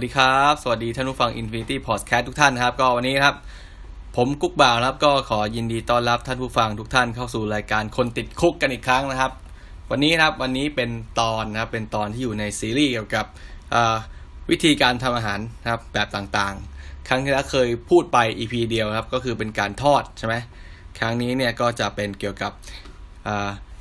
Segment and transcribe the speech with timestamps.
[0.00, 3.34] สวัสดีครับ สวัสดีท่านผู้ฟัง Infinity Podcast ทุกท่านครับ ก็วันนี้ครับ
[4.16, 9.32] ผมกุ๊กบ่าวครับ ก็ขอยินดีต้อนรับท่านผู้ฟังทุกท่านเข้าสู่รายการคนติดคุกกันอีกครั้งนะครับ
[9.90, 10.90] วันนี้ครับวันนี้เป็น
[11.20, 13.26] ตอนนะครับ เป็นตอนที่อยู่ในซีรีส์เกี่ยวกับ
[14.50, 20.34] วิธีการทำอาหารนะครับแบบต่างๆ ครั้งที่แล้วเคยพูดไป EP เดียวครับ ก็คือเป็นการทอดใช่ไหม
[20.98, 22.52] ครั้งนี้เนี่ยก็จะเป็นเกี่ยวกับ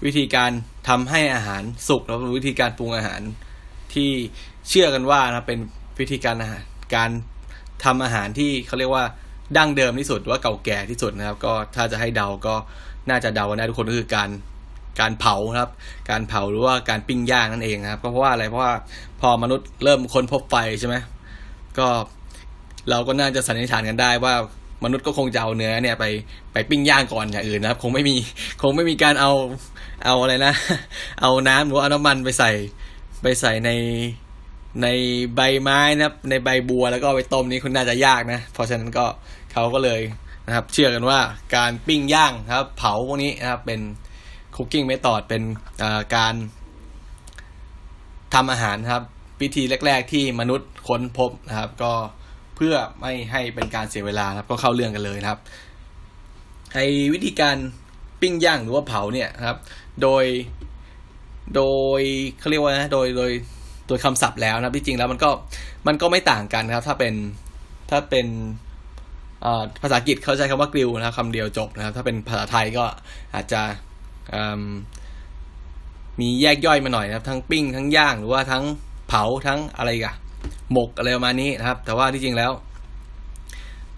[0.06, 0.52] วิธีการ
[0.90, 3.22] ทำให้อาหารสุกแล้ววิธีการปรุงอาหาร
[3.94, 4.12] ที่
[4.70, 5.60] เชื่อกันว่านะเป็น
[6.00, 6.64] วิธีการอาหาร
[6.96, 7.10] การ
[7.84, 9.06] ทำอาหารที่เขาเรียกว่า
[9.58, 12.56] ดั้งเดิมที่สุดว่าเก่าแก่ที่สุดนะครับ ก็ถ้าจะให้เดาก็
[13.10, 14.30] น่าจะเดาได้ทุกคนก็คือการ
[15.00, 15.70] การเผาครับ
[16.10, 18.74] การเผาหรือว่าการปิ้งย่างนั่นเองนะครับเพราะว่าอะไรเพราะว่า
[19.22, 20.96] พอมนุษย์เริ่มค้นพบไฟใช่ไหม
[21.78, 21.88] ก็
[22.90, 24.34] เราก็น่าจะสันนิษฐานกันได้ว่า
[24.84, 26.06] มนุษย์ก็คงจะเอาเนื้อเนี่ยไป
[26.54, 28.16] ไปปิ้งย่างก่อนอย่างอื่นนะครับ คงไม่มี
[28.62, 29.32] คงไม่มีการเอา
[30.06, 30.54] เอาอะไรนะ
[31.22, 32.52] เอาน้ำหรือเอาน้ำมันไปใส่
[33.22, 33.70] ไปใส่ใน
[34.84, 34.88] ใน
[35.36, 39.06] ใบไม้นะครับ ในใบบัวแล้วก็ไปต้มนี้คุณน่าจะยากนะ เพราะฉะนั้นก็
[39.54, 40.02] เขาก็เลย
[40.48, 41.20] นะครับ เชื่อกันว่า
[41.56, 43.82] การปิ้งย่างครับ เผาพวกนี้นะครับ เป็น
[44.56, 45.44] คุกกิ้งเมธอดเป็น
[46.16, 46.36] การ
[48.34, 49.04] ทำอาหารครับ
[49.42, 51.94] วิธีแรก ๆ ที่มนุษย์ค้นพบนะครับ ก็
[52.56, 55.40] เพื่อไม่ให้เป็นการเสียเวลาครับ ก็เข้าเรื่องกันเลยนะครับ
[56.74, 56.80] ไอ
[57.14, 57.58] วิธีการ
[58.22, 59.58] ปิ้งย่างหรือว่าเผาเนี่ยครับ
[60.02, 60.26] โดย
[61.56, 61.64] โด
[62.00, 62.02] ย
[62.40, 63.32] เขาเรียกว่านะโดยโดย
[63.90, 65.30] โดยคำศัพท์แล้วนะที่จริงแล้วมันก็
[65.88, 67.14] มันก็ไม่ต่างกันนะครับ ถ้าเป็น
[67.90, 68.28] ถ้าเป็น
[69.82, 72.86] ภาษาอังกฤษเขาใช้คำว่ากริลนะครับคำเดียวจบนะครับ ถ้าเป็นภาษาไทยก็
[73.36, 73.62] อาจจะ
[76.20, 78.64] มีแยกย่อยมาหน่อยนะครับ ทั้งปิ้งทั้งย่างหรือว่าทั้ง
[79.08, 80.16] เผาทั้งอะไรกัน
[80.72, 82.52] หมกอะไรประมาณนี้นะครับ แต่ว่าที่จริงแล้ว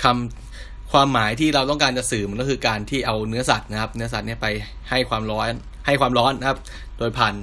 [0.03, 4.47] คำความหมายที่เราต้องการจะสื่อมันก็คือการที่เอาเนื้อสัตว์นะครับ เนื้อสัตว์เนี่ยไป
[4.89, 5.47] ให้ความร้อน
[5.85, 6.57] ให้ความร้อนนะครับ
[6.97, 7.33] โดยผ่าน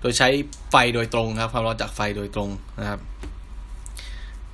[0.00, 0.28] โดยใช้
[0.70, 2.50] ไฟโดยตรงครับ ความร้อนจากไฟโดยตรง
[2.80, 3.00] นะครับ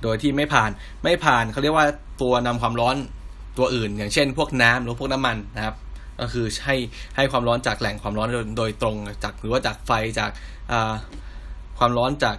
[0.03, 0.71] โดยที่ไม่ผ่าน
[1.03, 1.87] ไม่ผ่านเขาเรียกว่า
[2.21, 2.95] ตัวนำความร้อน
[3.57, 5.75] ตัวอื่น อย่างเช่น พวกน้ำหรือพวกน้ำมันนะครับ
[6.19, 6.75] ก็คือให้
[7.15, 10.31] ให้ความร้อนจากแหล่งความร้อนโดยตรงจากหรือว่าจากไฟจาก
[11.77, 12.37] ความร้อนจาก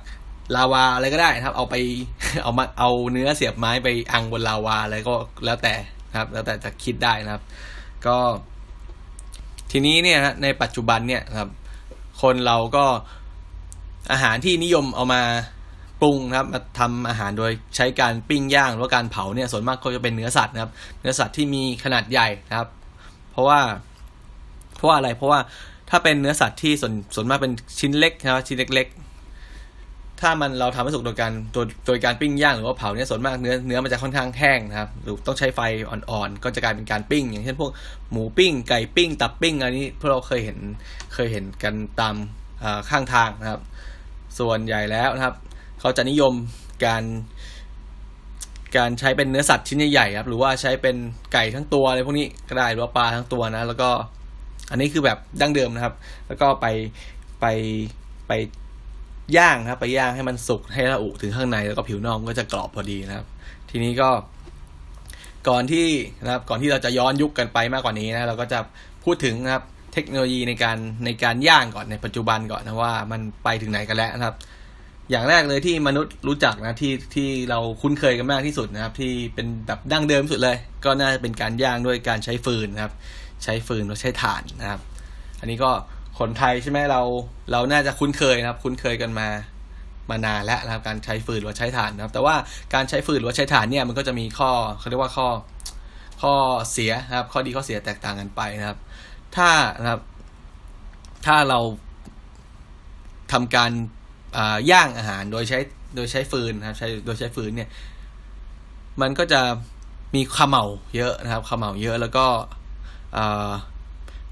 [0.57, 1.77] ลาวาอะไรก็ได้นะครับ เอาไป
[2.43, 5.15] เอามาเอาเนื้อเสียบไม้ไปอังบนลาวาอะไรก็
[5.45, 5.75] แล้วแต่
[6.11, 7.43] นะครับ แล้วแต่จะคิดได้นะครับ
[8.07, 8.17] ก็
[9.71, 11.51] ทีนี้เนี่ยในปัจจุบันเนี่ยครับ
[12.23, 12.85] คนเราก็
[14.13, 15.23] อาหารที่นิยมเอามา
[16.03, 22.69] ปรุงนะครับมาทำอาหารโดยใช้การปิ้งย่างหรือว่าการเผาเนี่ยส่วนมากก็จะเป็นเนื้อสัตว์นะครับ เนื้อสัตว์ที่มีขนาดใหญ่นะครับ
[23.31, 23.61] เพราะว่า
[24.77, 25.41] เพราะว่าอะไรเพราะว่า
[25.91, 29.06] ถ้าเป็นเนื้อสัตว์ที่ส่วนส่วนมากเป็นชิ้นเล็กนะครับชิ้นเล็ก ๆ
[30.21, 35.61] ถ้ามันเราทำให้สุกโดยการโดยโดยการปิ้งย่างหรือว่าเผาเนี่ยส่วนมากเนื้อเนื้อมันจะค่อนข้างแห้งนะครับหรือต้องใช้ไฟ
[35.91, 37.71] อ่อนๆ ก็จะกลายเป็นการปิ้ง อย่างเช่นพวก
[38.11, 40.59] หมูปิ้ง ไก่ปิ้ง ตับปิ้งอันนี้พวกเราเคยเห็น
[41.15, 42.15] เคยเห็นกันตาม
[42.91, 43.61] ข้างทางนะครับ
[44.39, 45.35] ส่วนใหญ่แล้วนะครับ
[45.81, 46.33] เขาจะนิยม
[46.85, 47.05] การ
[48.77, 50.97] การใช้เป็นเนื้อสัตว์ชิ้นใหญ่ๆครับหรือว่าใช้เป็น
[51.33, 53.91] ไก่ทั้งตัวอะไรพวกนี้ก็ได้หรือว่าปลาทั้งตัวนะ แล้วก็
[54.71, 55.95] อันนี้คือแบบดั้งเดิมนะครับ
[56.29, 56.67] แล้วก็ไป
[57.41, 57.47] ไป
[58.29, 58.33] ไป
[59.37, 63.27] ย่างนะครับ ไปย่างให้มันสุกให้ระอุถึงข้างในแล้วก็ผิวนอกก็จะกรอบพอดีนะครับ
[63.71, 64.11] ทีนี้ก็
[65.49, 65.87] ก่อนที่
[66.25, 68.59] นะครับก่อนที่เราจะย้อนยุคกันไปมากกว่านี้นะเราก็จะ
[69.05, 74.37] พูดถึงนะครับเทคโนโลยีในการในการย่างก่อนในปัจจุบันก่อนนะว่ามันไปถึงไหนกันแล้วนะครับ
[75.11, 82.93] อย่างแรกเลยที่มนุษย์รู้จักนะที่ที่เราคุ้นเคยกันมากที่สุดนะครับ ที่เป็นแบบดั้งเดิมสุดเลย ก็น่าจะเป็นการย่างด้วยการใช้ฟืนนะครับ
[83.45, 84.81] ใช้ฟืนหรือใช้ถ่านนะครับ
[85.41, 85.71] อันนี้ก็
[86.19, 87.03] คนไทยใช่ไหมเรา
[87.53, 89.29] เราน่าจะคุ้นเคยนะครับ คุ้นเคยกันมา
[90.11, 92.35] มานานแล้วนะครับการใช้ฟืนหรือใช้ถ่านนะครับ แต่ว่า
[92.75, 95.29] การใช้ฟืนหรือใช้ถ่านเนี่ยมันก็จะมีข้อเขาเรียกว่าข้อ
[96.23, 96.35] ข้อ
[96.73, 98.79] เสียนะครับ ข้อดีข้อเสียแตกต่างกันไปนะครับ
[99.37, 99.49] ถ้า
[99.81, 100.01] นะครับ
[101.27, 101.59] ถ้าเรา
[103.33, 103.71] ทำการ
[104.71, 105.59] ย่างอาหารโดยใช้
[105.97, 107.69] โดยใช้ฟืนนะครับ ใช้โดยใช้ฟืนเนี่ย
[109.01, 109.41] มันก็จะ
[110.15, 110.65] มีขมเหลา
[110.97, 112.27] เยอะนะครับขมเหลาเยอะแล้วก็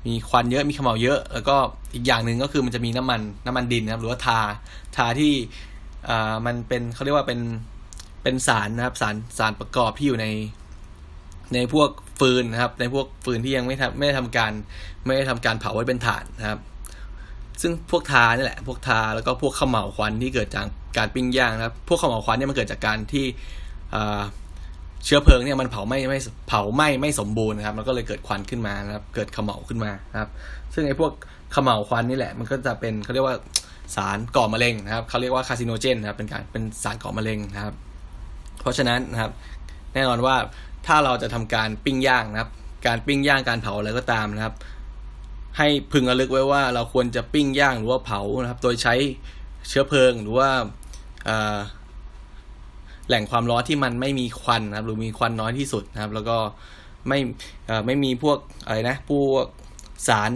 [0.07, 1.57] มีควันเยอะมีขมเหลาเยอะ แล้วก็
[1.95, 4.41] อีกอย่างหนึ่งก็คือมันจะมีน้ำมันน้ำมันดินนะครับ หรือว่าทา
[4.97, 5.33] ทาที่
[6.09, 7.41] อ่ามันเป็นเขาเรียกว่าเป็น
[8.23, 10.27] เป็นสารนะครับ สารสารประกอบที่อยู่ใน
[11.55, 11.91] ในพวก
[12.21, 14.53] ฟืนนะครับ ในพวกฟืนที่ยังไม่ทำไม่ได้ทำการ
[15.05, 16.61] ไม่ได้ทำการเผาไว้เป็นถ่านนะครับ
[17.63, 20.67] ซึ่งพวกทานี่แหละ พวกทาแล้วก็พวกข้าวเหมาควันที่เกิดจาก
[20.99, 23.25] การปิ้งย่างนะครับ พวกข้าวเหมาควันเนี่ยมันเกิดจากการที่
[23.95, 24.21] อ่า
[25.05, 26.19] เชื้อเพลิงเนี่ยมันเผาไม่ไม่
[26.49, 30.31] เผาไหม้ไม่สมบูรณ์นะครับมันก็เลยเกิดควันขึ้นมานะครับ เกิดขมเหลาขึ้นมานะครับ
[30.75, 31.13] ซึ่งไอ้พวก
[31.55, 33.37] ขมเหลาควันนี่แหละ มันก็จะเป็นเขาเรียกว่า
[33.97, 37.75] สารก่อมะเร็งนะครับเขาเรียกว่าคาซิโนเจนนะครับเป็นการเป็นสารก่อมะเร็งนะครับ
[38.61, 39.31] เพราะฉะนั้นนะครับ
[39.95, 40.37] แน่นอนว่า
[40.87, 42.51] ถ้าเราจะทำการปิ้งย่างนะครับ
[42.87, 44.55] การปิ้งย่างการเผาอะไรก็ตามนะครับ
[45.59, 48.95] ให้พึงระลึกไว้ว่าเราควรจะปิ้งย่างหรือว่าเผานะครับ โดยใช้
[49.69, 50.49] เชื้อเพลิงหรือว่า
[53.09, 56.37] แหล่งความร้อนที่มันไม่มีควันนะครับ หรือมีควันน้อยที่สุดนะครับ แล้วก็
[57.09, 57.19] ไม่
[57.87, 59.47] ไม่มีพวกอะไรนะพวก
[60.09, 60.31] สาร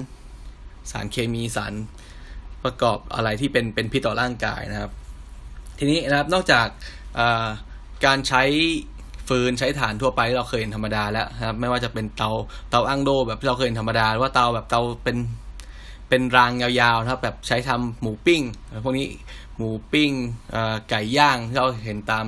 [0.90, 1.72] สารเคมีสาร
[2.64, 4.90] ประกอบอะไรที่เป็นเป็นพิษต่อร่างกายนะครับ
[5.78, 6.66] ทีนี้นะครับนอกจาก
[8.06, 8.42] การใช้
[9.28, 12.30] ฟืนใช้ฐานทั่วไปเราเคยเห็นธรรมดาแล้วนะครับ ไม่ว่าจะเป็นเตา
[12.70, 15.16] เตาอั้งโดแบบที่เราเคยเห็นธรรมดาหรือว่าเตาแบบเตาเป็น
[16.08, 18.42] เป็นรางยาวๆนะครับ แบบใช้ทำหมูปิ้ง
[18.84, 19.06] พวกนี้
[19.60, 20.12] หมูปิ้ง
[20.88, 22.26] ไก่ย่างที่เราเห็นตาม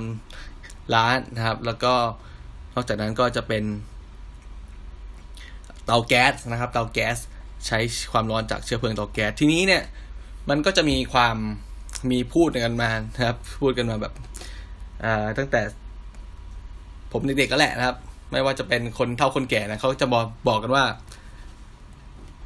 [0.95, 1.95] ร้านนะครับ แล้วก็
[2.75, 3.65] นอกจากนั้นก็จะเป็น
[5.85, 7.17] เตาแก๊สนะครับเตาแก๊ส
[7.67, 7.79] ใช้
[8.13, 9.83] ความร้อนจากเชื้อเพลิงเตาแก๊สทีนี้เนี่ย
[10.51, 11.37] มันก็จะมีความ
[12.11, 14.13] มีพูดกันมานะครับ พูดกันมาแบบ
[15.39, 15.61] ตั้งแต่
[17.13, 17.97] ผมเด็กๆก็แหละนะครับ
[18.33, 20.85] ไม่ว่าจะเป็นคนเท่าคนแก่นะเขาจะบอกบอกกันว่า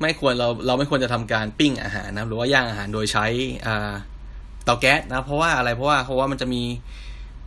[0.00, 3.26] ไม่ควรเราเราไม่ควรจะทำการปิ้งอาหารนะหรือว่าย่างอาหารโดยใช้
[3.66, 3.94] อ่า
[4.64, 6.62] เตาแก๊สนะ เพราะว่าอะไรเพราะว่าเพราะว่ามันจะมี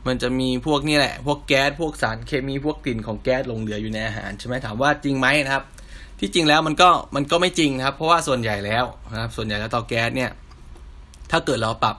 [0.07, 5.63] มันจะมีพวกนี่แหละ พวกแก๊สพวกสารเคมีพวกกลิ่นของแก๊สลงเหลืออยู่ในอาหารใช่ไหมถามว่าจริงไหมนะครับ
[6.19, 10.31] ที่จริงแล้วมันก็มันก็ไม่จริงนะครับ เพราะว่าส่วนใหญ่แล้วนะครับ ส่วนใหญ่แล้วเตาแก๊สเนี่ย
[11.31, 11.97] ถ้าเกิดเราปรับ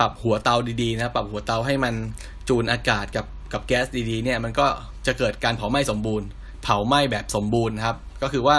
[0.00, 1.94] ปรับหัวเตาดีๆนะปรับหัวเตาให้มัน
[2.48, 4.66] จูนอากาศกับกับแก๊สดีๆเนี่ยมันก็
[5.06, 6.26] จะเกิดการเผาไหม้สมบูรณ์
[6.62, 8.58] เผาไหม้แบบสมบูรณ์ครับ ก็คือว่า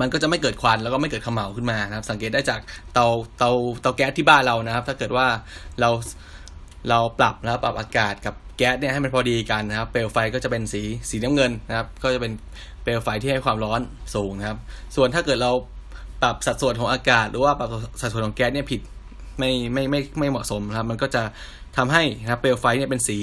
[0.00, 2.60] มันก็จะไม่เกิดควันแล้วก็ไม่เกิดขมเหลาขึ้นมานะครับ สังเกตได้จาก
[2.94, 3.06] เตา
[3.38, 3.50] เตา
[3.82, 5.26] เตาแก๊สที่บ้านเรานะครับ ถ้าเกิดว่า
[5.80, 5.90] เรา
[6.88, 12.32] เราปรับนะครับปรับอากาศกับแก๊สเนี่ยให้มันพอดีกันนะครับ เปลวไฟก็จะเป็นสีสีน้ำเงินนะครับ ก็จะเป็น
[12.82, 13.80] เปลวไฟที่ให้ความร้อน
[14.14, 14.58] สูงนะครับ
[14.96, 15.52] ส่วนถ้าเกิดเรา
[16.22, 17.68] ปรับสัดส่วนของอากาศ หรือว่าปรับ
[18.00, 18.80] สัดส่วนของแก๊สเนี่ยผิด
[19.38, 21.22] ไม่ไม่ไม่ไม่เหมาะสมนะครับ มันก็จะ
[21.76, 23.18] ทำให้นะครับเปลวไฟเนี่ยเป็นสี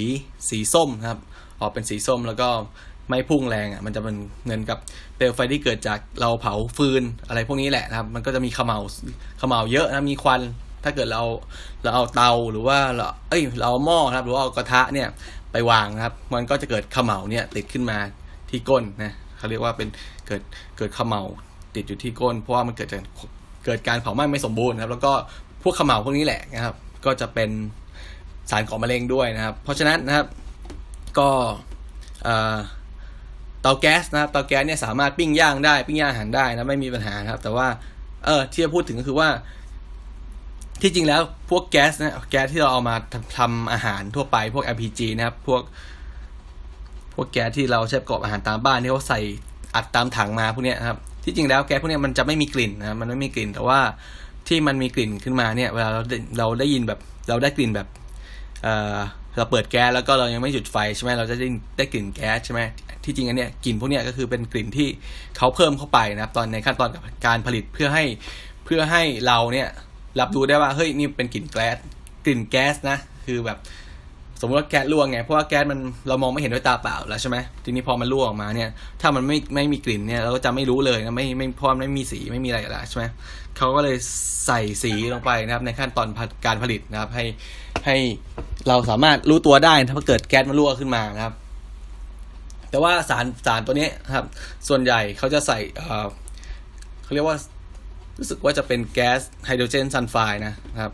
[0.50, 1.20] สีส้มนะครับ
[1.62, 2.50] ออกเป็นสีส้มแล้วก็
[3.10, 4.16] ไม่พุ่งแรงอะมันจะเป็น
[4.48, 4.78] เงินกับ
[5.16, 8.80] เปลวไฟที่เกิดจากเราเผาฟืนอะไรพวกนี้แหละนะครับ มันก็จะมีขมเหลา
[9.42, 10.42] ขมเหลาเยอะนะมีควัน
[10.84, 11.24] ถ้าเกิดเรา
[11.84, 15.08] เราเอาเตาหรือว่าเราเอ้ยเราเอาหม้อครับ หรือว่าเอากระทะเนี่ย
[15.52, 17.98] ไปวางนะครับ มันก็จะเกิดขมเหลาเนี่ยติดขึ้นมา
[18.50, 19.88] ที่ก้นนะเขาเรียกว่าเป็น
[20.28, 20.42] เกิด
[20.78, 21.22] เกิดขมเหลา
[21.76, 23.02] ติดอยู่ที่ก้น เพราะว่ามันเกิดจาก
[23.66, 25.14] เกิดการเผาไหม้ไม่สมบูรณ์ครับ แล้วก็
[25.64, 27.50] พวกขมเหลาพวกนี้แหละนะครับ ก็จะเป็น
[28.50, 30.28] สารก่อมะเร็งด้วยนะครับ เพราะฉะนั้นนะครับ
[31.20, 31.30] ก็
[32.24, 37.68] เเตาแก๊สนะครับเตาแก๊สเนี่ยสามารถปิ้งย่างได้ปิ้งย่างอาหารได้นะไม่มีปัญหาครับ แต่ว่า
[38.26, 39.30] เออที่จะพูดถึงก็คือว่า
[40.82, 42.96] ที่จริงแล้วพวกแก๊สนะแก๊สที่เราเอามา
[43.38, 45.62] ทำอาหารทั่วไปพวก LPG นะครับ พวก
[47.14, 49.20] พวกแก๊สที่เราใช้ประกอบอาหารตามบ้านที่เขาใส่
[49.76, 53.80] อัดตามถังมาพวกเนี้ยครับ ที่จริงแล้วแก๊สพวกเนี้ยมันจะไม่มีกลิ่นนะมันไม่มีกลิ่น แต่ว่า
[54.48, 56.02] ที่มันมีกลิ่นขึ้นมาเนี่ยเวลาเรา
[56.38, 57.00] เราได้ยินแบบ
[57.30, 57.88] เราได้กลิ่นแบบ
[59.38, 62.62] เราเปิดแก๊สแล้วก็เรายังไม่จุดไฟใช่ไหมเราจะได้ได้กลิ่นแก๊สใช่ไหม
[63.06, 64.88] ที่จริงอันเนี้ยกลิ่นพวกเนี้ยก็คือเป็นกลิ่นที่
[65.38, 66.90] เขาเพิ่มเข้าไปนะครับ ตอนในขั้นตอน
[67.26, 68.04] การผลิตเพื่อให้
[68.66, 69.68] เพื่อให้เราเนี่ย
[70.20, 71.78] รับรู้ได้ว่าเฮ้ยนี่เป็นกลิ่นแก๊ส
[72.26, 73.60] กลิ่นแก๊สนะคือแบบ
[74.42, 78.70] สมมติว่าแก๊สรั่วไงเพราะว่าแก๊สมันเรามองไม่เห็นด้วยตาเปล่าแล้วใช่ไหมทีนี้พอมันรั่วออกมาเนี่ย
[79.02, 83.06] ถ้ามันไม่ไม่มีกลิ่นเนี่ยเราก็จะไม่รู้เลยนะไม่ไม่พร้อมไม่มีสีไม่มีอะไรแล้วใช่ไหม
[83.58, 83.98] เขาก็เลย
[84.46, 86.08] ใส่สีลงไปนะครับ ในขั้นตอน
[86.46, 87.26] การผลิตนะครับ ให้
[87.86, 87.98] ให้
[88.68, 91.34] เราสามารถรู้ตัวได้ถ้าเกิดแก๊สมันรั่วขึ้นมานะครับ
[92.74, 94.26] แต่ว่าสารสารตัวนี้ครับ
[94.68, 95.60] ส่วนใหญ่เขาจะใส่
[97.04, 97.38] เขาเรียกว่า
[98.20, 100.94] รู้สึกว่าจะเป็นแก๊สไฮโดรเจนซัลไฟด์นะครับ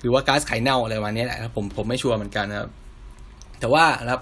[0.00, 2.70] หรือว่าก๊าซไข่เน่าอะไรพวกนี้แหละครับผมผมไม่ชัวร์เหมือนกันนะครับ
[3.60, 4.20] แต่ว่าครับ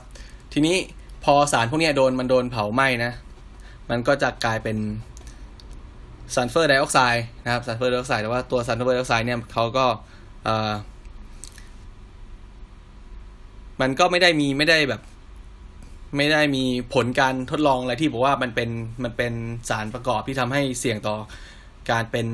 [0.53, 0.77] ทีนี้
[1.25, 3.13] พอสารพวกนี้โดนมันโดนเผาไหม้นะ
[3.91, 4.77] มันก็จะกลายเป็น
[6.35, 9.87] ซัลเฟอร์ไดออกไซด์นะครับซัลเฟอร์ไดออกไซด์แต่ว่าตัวซัลเฟอร์ไดออกไซด์เนี่ยเขาก็
[13.81, 15.01] มันก็ไม่ได้มีไม่ได้แบบ
[16.17, 18.71] ไม่ได้มีผลการทดลองอะไรที่บอกว่ามันเป็น
[19.05, 19.33] มันเป็น
[19.71, 21.17] สารประกอบที่ทำให้เสี่ยงต่อ
[21.91, 22.27] การเป็น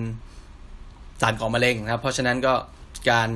[1.20, 2.54] สารก่อมะเร็งนะครับ เพราะฉะนั้นก็
[3.10, 3.28] การ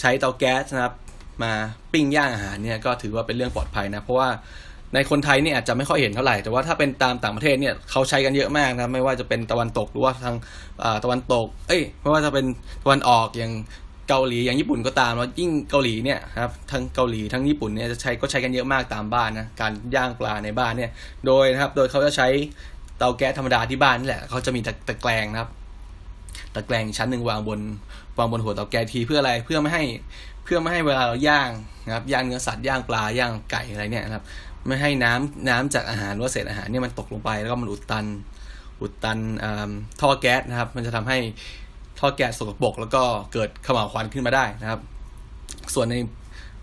[0.00, 0.94] ใช้เตาแก๊สนะครับ
[1.42, 1.52] มา
[1.92, 4.28] ปิ้งย่างอาหารเนี่ยก็ถือว่าเป็นเรื่องปลอดภัยนะ เพราะว่า
[4.94, 10.36] ในคนไทยเนี่ยอาจจะไม่ค่อยเห็นเท่าไหร่ แต่ว่าถ้าเป็นตามต่างประเทศเนี่ยเขาใช้กันเยอะมากนะไม่ว่าจะเป็นตะวันตกหรือว่าทาง
[11.04, 12.46] ตะวันตก เอ้ยไม่ว่าจะเป็น
[12.84, 13.52] ตะวันออกอย่าง
[14.08, 20.90] เกาหลีอย่างญี่ปุ่นก็ตามแล้วยิ่งเกาหลีเนี่ยครับทั้งเกาหลีทั้งญี่ปุ่นเนี่ยจะใช้ก็ใช้กันเยอะมากตามบ้านนะการย่างปลาในบ้านเนี่ย
[21.26, 22.28] โดยนะครับโดยเขาจะใช้
[22.98, 25.50] เตาแก๊สธรรมดาที่บ้านนี่แหละเขาจะมีตะแกรงนะครับ
[26.54, 27.60] ตะแกรงชั้นหนึ่งวางบน
[28.18, 29.84] วางบนหัวเตาแก๊สทีเพื่ออะไรเพื่อไม่ให้
[30.44, 31.50] เพื่อไม่ให้เวลาเราย่าง
[31.86, 34.24] นะครับย่างเนื้อสัตว์ย่างปลาย่างไก่อะไรเนี่ยนะครับ
[34.66, 38.06] ไม่ให้น้ำน้ำจากอาหารหรือเศษอาหารเนี่ยมันตกลงไปแล้วก็มันอุดตัน
[38.82, 39.18] อุดตัน
[40.00, 41.18] ท่อแก๊สนะครับ มันจะทำให้
[41.98, 43.02] ท่อแก๊สสกปรกแล้วก็
[43.32, 44.80] เกิดเขม่าควันขึ้นมาได้นะครับ
[45.74, 45.96] ส่วนใน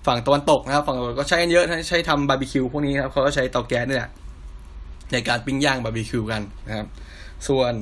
[0.06, 4.12] ฝั่งตะวันตกนะครับ ฝั่งตะวันตกก็ใช้กันเยอะใช้ทำบาร์บีคิวพวกนี้ครับเขาก็ใช้เตาแก๊สนี่แหละ
[5.12, 6.88] ในการปิ้งย่างบาร์บีคิวกันนะครับ
[7.48, 7.74] ส่วน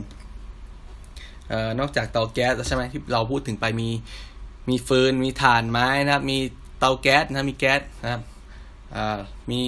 [1.51, 3.89] ออนอกจากเตาแก๊สใช่ไหมที่เราพูดถึงไปมี
[4.69, 8.21] มีฟืนมีถ่านไม้นะครับ มีเตาแก๊สนะมีแก๊สนะครับ
[9.51, 9.61] มี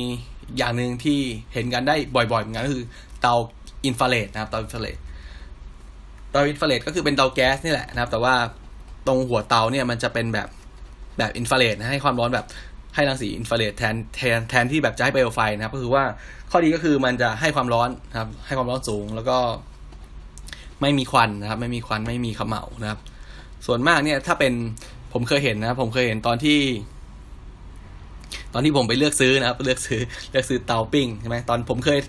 [0.58, 1.20] อย่างหนึ่งที่
[1.54, 2.86] เห็นกันได้บ่อยๆเหมือนกันก็คือ
[3.22, 3.36] เตา
[3.86, 4.98] อินฟราเรดนะครับเตาอินฟราเรด
[6.36, 8.36] เตาอินฟราเรดก็คือเป็นเตาแก๊สนี่แหละนะครับ แต่ว่า
[9.08, 10.48] ตรงหัวเตาเนี่ยมันจะเป็นแบบ
[11.18, 12.46] แบบอินฟราเรดนะให้ความร้อนแบบ
[12.96, 16.04] ให้รังสีอินฟราเรดแทนแทนแทนที่แบบจะให้เปลวไฟนะครับ ก็คือว่า
[16.52, 19.38] ข้อดีก็คือมันจะให้ความร้อนนะครับ ให้ความร้อนสูงแล้วก็
[20.82, 23.00] ไม่มีควันนะครับ ไม่มีควันไม่มีขมเหลานะครับ
[23.66, 24.54] ส่วนมากเนี่ยถ้าเป็น
[25.14, 26.60] ผมเคยเห็นนะผมเคยเห็นตอนที่
[28.54, 30.02] ตอนที่ผมไปเลือกซื้อนะครับ เลือกซื้อ
[30.32, 32.00] เลือกซื้อเตาปิ้งใช่ไหมตอนผมเคย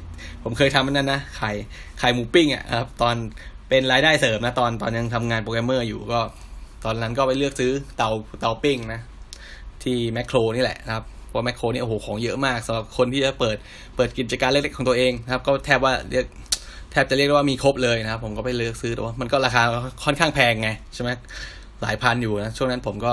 [0.45, 1.53] ผมเคยทำนั่นนะขา
[1.99, 3.17] ยขายหมูปิ้งอะครับ ตอน
[3.69, 6.21] เป็นรายได้เสริมนะตอนตอนยังทำงานโปรแกรมเมอร์อยู่ก็
[6.85, 9.01] ตอนนั้นก็ไปเลือกซื้อเตาเตาปิ้งนะ
[9.83, 13.57] ที่แม็คโครนี่แหละนะครับเพราะแม็คโครนี่โอ้โหของเยอะมากสำหรับคนที่จะเปิด
[13.97, 16.27] เปิดกิจการเล็กๆของตัวเองนะครับ ก็แทบว่าเรียก
[16.93, 19.63] แทบจะเรียกว่ามีครบเลยนะครับ ผมก็ไปเลือกซื้อแต่ว่ามันก็ราคา
[20.05, 21.11] ค่อนข้างแพงไงใช่ไหม
[21.83, 23.13] หลายพันอยู่นะช่วงนั้นผมก็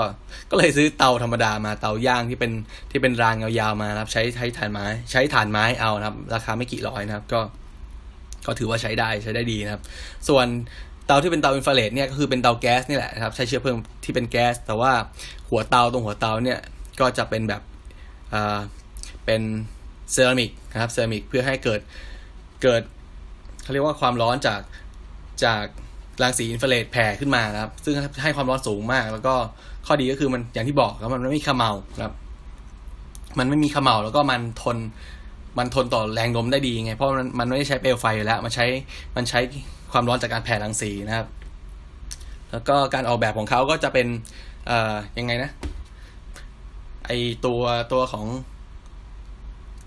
[0.50, 2.52] ก็เลยซื้อเตาธรรมดามาเตาย่างที่เป็น
[2.90, 7.40] ที่เป็นรางยาวๆมานะครับ ใช้ใช้ถ่านไม้ ใช้ถ่านไม้เอานะครับ ราคาไม่กี่ร้อยนะครับ ก็
[8.46, 9.82] ก็ถือว่าใช้ได้ใช้ได้ดีนะครับ
[10.28, 10.46] ส่วน
[11.06, 14.92] เตาที่เป็นเตาอินฟราเรดเนี่ยก็คือเป็นเตาแก๊สนี่แหละนะครับใช้เชื้อเพลิงที่เป็นแก๊ส แต่ว่า
[15.48, 16.60] หัวเตาตรงหัวเตาเนี่ย
[17.00, 17.62] ก็จะเป็นแบบ
[18.32, 18.58] อ่า
[19.24, 19.42] เป็น
[20.12, 21.80] เซรามิกนะครับเซรามิกเพื่อให้เกิด
[22.62, 22.82] เกิด
[23.62, 24.60] เขาเรียกว่าความร้อนจาก
[25.44, 25.64] จาก
[26.22, 29.34] รังสีอินฟราเรดแผ่ขึ้นมานะครับ ซึ่งให้ความร้อนสูงมาก แล้วก็
[29.86, 31.72] ข้อดีก็คือมันอย่างที่บอกครับมันไม่มีขมเหลา
[32.02, 32.12] ครับ
[33.38, 34.76] มันไม่มีขมเหลาแล้วก็มันทน
[35.58, 38.66] มันทนต่อแรงลมได้ดีไง เพราะมันมันไม่ได้ใช้เปลวไฟอยู่แล้ว มันใช้
[39.16, 39.40] มันใช้
[39.92, 41.26] ความร้อนจากการแผ่รังสีนะครับ
[42.50, 44.06] แล้วก็การออกแบบของเขาก็จะเป็น
[44.66, 45.50] เอ่อยังไงนะ
[47.06, 47.10] ไอ
[47.46, 48.26] ตัวตัวของ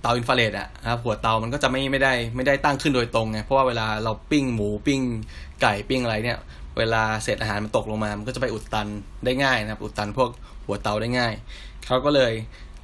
[0.01, 5.01] เตาอินฟราเรดอะครับหัวเตามันก็จะไม่ไม่ได้ไม่ได้ตั้งขึ้นโดยตรงไงเพราะว่าเวลาเราปิ้งหมูปิ้ง
[5.61, 6.37] ไก่ปิ้งอะไรเนี่ย
[6.77, 8.87] เวลาเศษอาหารมันตกลงมา มันก็จะไปอุดตัน
[9.25, 10.29] ได้ง่ายนะครับ อุดตันพวก
[10.65, 11.33] หัวเตาได้ง่าย
[11.85, 12.33] เขาก็เลย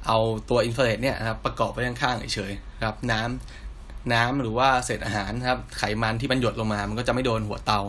[0.06, 0.18] เอา
[0.50, 7.80] ตัวอินฟราเรดเนี่ยนะครับประกอบไว้ข้างๆเฉยๆครับน้ำน้ำหรือว่าเศษอาหารครับไขมันที่มันหยดลงมา มันก็จะไม่โดนหัวเตา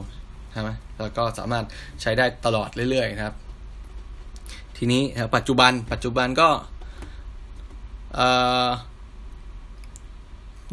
[0.51, 0.69] ใช่ไหม
[0.99, 1.65] แล้วก็สามารถ
[2.01, 3.35] ใช้ได้ตลอดเรื่อยๆนะครับ
[4.77, 5.01] ทีนี้
[5.35, 6.49] ปัจจุบันปัจจุบันก็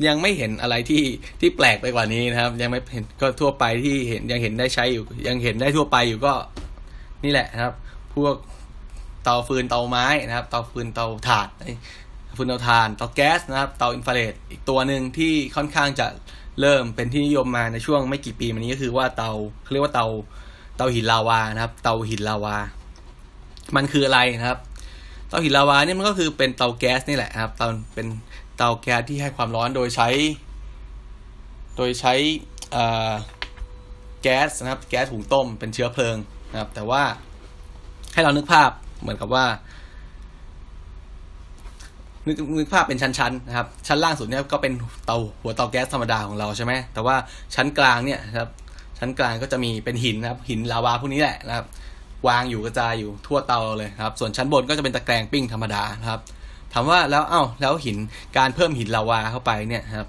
[0.06, 1.04] ยังไม่เห็นอะไรที่
[1.40, 6.34] ที่แปลกไปกว่านี้นะครับ ยังไม่เห็นก็ทั่วไปที่เห็นยังเห็นได้ใช้อยู่ ยังเห็นได้ทั่วไปอยู่ก็
[7.24, 7.74] นี่แหละนะครับ
[8.14, 8.34] พวก
[9.24, 11.48] เตาฟืนเตาไม้นะครับ เตาฟืนเตาถ่าน
[12.36, 16.06] ฟืนเตาถ่านเตาแก๊สนะครับ เตาอินฟราเรดอีกตัวหนึ่งที่ค่อนข้างจะ
[16.60, 19.30] เริ่มเป็นที่นิยมมาในช่วงไม่กี่ปีมานี้ก็คือว่าเตา
[19.62, 20.06] เขาเรียกว่าเตา
[20.76, 22.56] เตาหินลาวานะครับ เตาหินลาวา
[23.76, 24.58] มันคืออะไรนะครับ
[25.28, 28.06] เตาหินลาวาเนี่ยมันก็คือเป็นเตาแก๊สนี่แหละครับ เตาเป็น
[28.56, 30.08] เตาแก๊สที่ให้ความร้อนโดยใช้
[31.76, 32.14] โดยใช้
[34.22, 36.16] แก๊สนะครับ แก๊สหุงต้มเป็นเชื้อเพลิง
[36.52, 37.02] นะครับ แต่ว่า
[38.12, 38.70] ให้เรานึกภาพ
[39.02, 39.44] เหมือนกับว่า
[42.26, 44.72] นึกนึกภาพเป็นชั้นๆนะครับ ชั้นล่างสุดเนี่ยก็เป็น
[45.06, 47.16] เตาหัวเตาแก๊สธรรมดาของเราใช่ไหมแต่ว่า
[47.54, 48.48] ชั้นกลางเนี่ยครับ
[48.98, 51.66] ชั้นกลางก็จะมีเป็นหินนะครับ หินลาวาพวกนี้แหละนะครับ
[52.28, 56.20] วางอยู่กระจายอยู่ทั่วเตาเลยครับ ส่วนชั้นบนก็จะเป็นตะแกรงปิ้งธรรมดานะครับ
[56.72, 57.96] ถามว่าแล้วเอ้าแล้วหิน
[58.36, 60.08] การเพิ่มหินลาวาเข้าไปเนี่ยครับ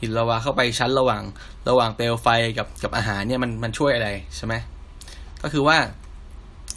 [0.00, 1.22] หินลาวาเข้าไปชั้นระหว่าง
[1.68, 2.28] ระหว่างเปลวไฟ
[2.58, 4.54] กับกับอาหารเนี่ยมันมันช่วยอะไรใช่ไหม
[5.42, 5.76] ก็คือว่า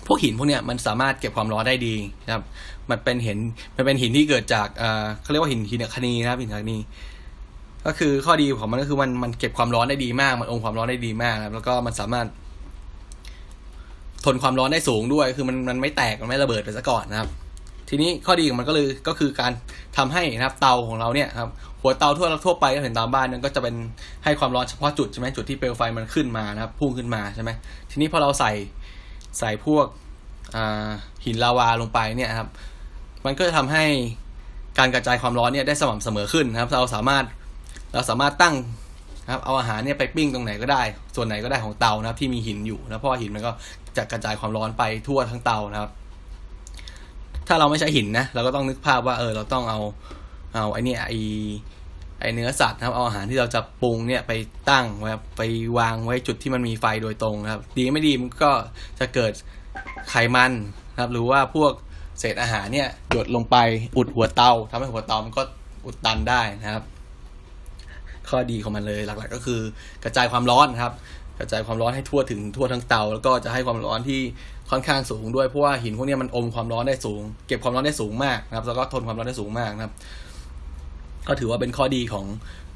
[0.08, 2.44] พวกหินพวกเนี้ยมันสามารถเก็บความร้อนได้ดีนะครับ
[2.90, 3.40] มันเป็นหิน
[3.76, 6.78] มันเป็นหินที่เกิดจากเอ่อเขาเรียกว่าหินหินคณีนะครับหินคณี
[7.86, 12.28] ก็คือข้อดีของมันก็คือมันมันเก็บความร้อนได้ดีมาก มันองความร้อนได้ดีมากครับ แล้วก็มันสามารถ
[14.26, 17.30] ทนความร้อนได้สูงด้วย คือมันมันไม่แตกมันไม่ระเบิดไปซะก่อนนะครับ
[17.90, 19.52] ทีนี้ข้อดีของมันก็เลยก็คือการ
[19.98, 21.50] ทำให้นะครับ เตาของเราเนี่ยครับ
[21.82, 23.76] หัวเตาทั่วทั่วไปก็เห็นตามบ้านนั้นก็จะเป็น
[24.24, 27.52] ให้ความร้อนเฉพาะจุดใช่ไหมจุดที่เปลวไฟมันขึ้นมานะครับ พุ่งขึ้นมาใช่ไหม
[27.92, 28.52] ทีนี้พอเราใส่
[29.40, 29.86] ใส่พวก
[31.26, 32.50] หินลาวาลงไปเนี่ยครับ
[33.26, 33.84] มันก็จะทำให้
[34.78, 37.26] การกระจายความร้อนเนี่ยได้สม่ำเสมอขึ้นนะครับ เราสามารถ
[37.94, 38.56] เราสามารถตั้ง
[39.34, 40.82] ครับเอาอาหารเนี่ยไปปิ้งตรงไหนก็ได้
[41.16, 43.52] ส่วนไหนก็ได้ของเตานะครับ ที่มีหินอยู่นะเพราะหินมันก็
[43.98, 45.92] จะกระจายความร้อนไปทั่วทั้งเตานะครับ
[47.48, 49.80] ถ้าเราไม่ใช้หินนะเราก็ต้องนึกภาพว่าเออเราต้องเอา
[50.56, 51.14] เอาไอเนี่ยไอ
[52.20, 54.32] ไอเนื้อสัตว์นะครับเอาอาหารที่เราจะปรุงเนี่ยไป
[54.70, 55.42] ตั้งไว้ไป
[55.78, 58.52] วางไว้จุดที่มันมีไฟโดยตรงนะครับ ดีไม่ดีมันก็
[59.00, 59.32] จะเกิด
[60.10, 60.52] ไขมัน
[60.94, 61.72] นะครับหรือว่าพวก
[62.20, 63.56] เศษอาหารเนี่ยหยดลงไป
[63.98, 65.42] อุดหัวเตาทำให้หัวเตามันก็
[65.86, 66.84] อุดตันได้นะครับ
[68.30, 69.60] ข้อดีของมันเลยหลักๆ ก็คือ
[70.04, 70.94] กระจายความร้อนครับ
[71.40, 74.22] กระจายความร้อนให้ทั่วถึงทั่วทั้งเตา แล้วก็จะให้ความร้อนที่
[74.70, 79.94] ค่อนข้างสูงด้วยเพราะว่าหินพวกนี้มันอมความร้อนได้สูง เก็บความร้อนได้สูงมากนะครับ แล้วก็ทนความร้อนได้สูงมากนะครับ
[81.28, 82.26] ก็ถือว่าเป็นข้อดีของ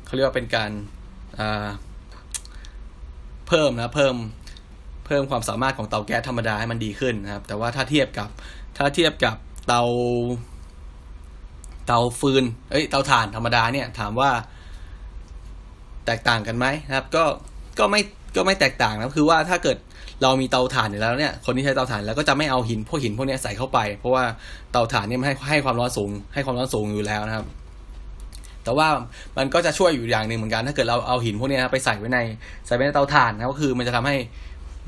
[0.05, 0.71] เขาเรียกว่าเป็นการ
[3.47, 4.15] เพิ่มนะเพิ่ม
[5.05, 8.29] เพิ่มความสามารถของเตาแก๊สธรรมดาให้มันดีขึ้นนะครับ แต่ว่าถ้าเทียบกับ
[8.77, 9.35] ถ้าเทียบกับ
[9.67, 9.83] เตา
[11.87, 14.31] เตาฟืนเอ้ยเตาถ่านธรรมดาเนี่ยถามว่า
[16.05, 17.23] แตกต่างกันไหมนะครับ ก็
[17.79, 18.01] ก็ไม่
[18.35, 19.77] ก็ไม่แตกต่างนะคือว่าถ้าเกิด
[20.21, 24.23] เรามีเตาถ่านอยู่แล้วเนี่ย คนที่ใช้เตาถ่านแล้วก็จะไม่เอาหินพวกหินพวกนี้ใส่เข้าไป เพราะว่า
[24.71, 27.45] เตาถ่านเนี่ยมันให้ให้ความร้อนสูง ให้ความร้อนสูงอยู่แล้วนะครับ
[28.63, 28.87] แต่ว่า
[29.37, 32.19] มันก็จะช่วยอยู่อย่างหนึ่งเหมือนกัน ถ้าเกิดเราเอาหินพวกนี้ไปใส่ไว้ใน
[32.67, 34.15] ใส่ไว้ในเตาถ่านนะก็คือมันจะทำให้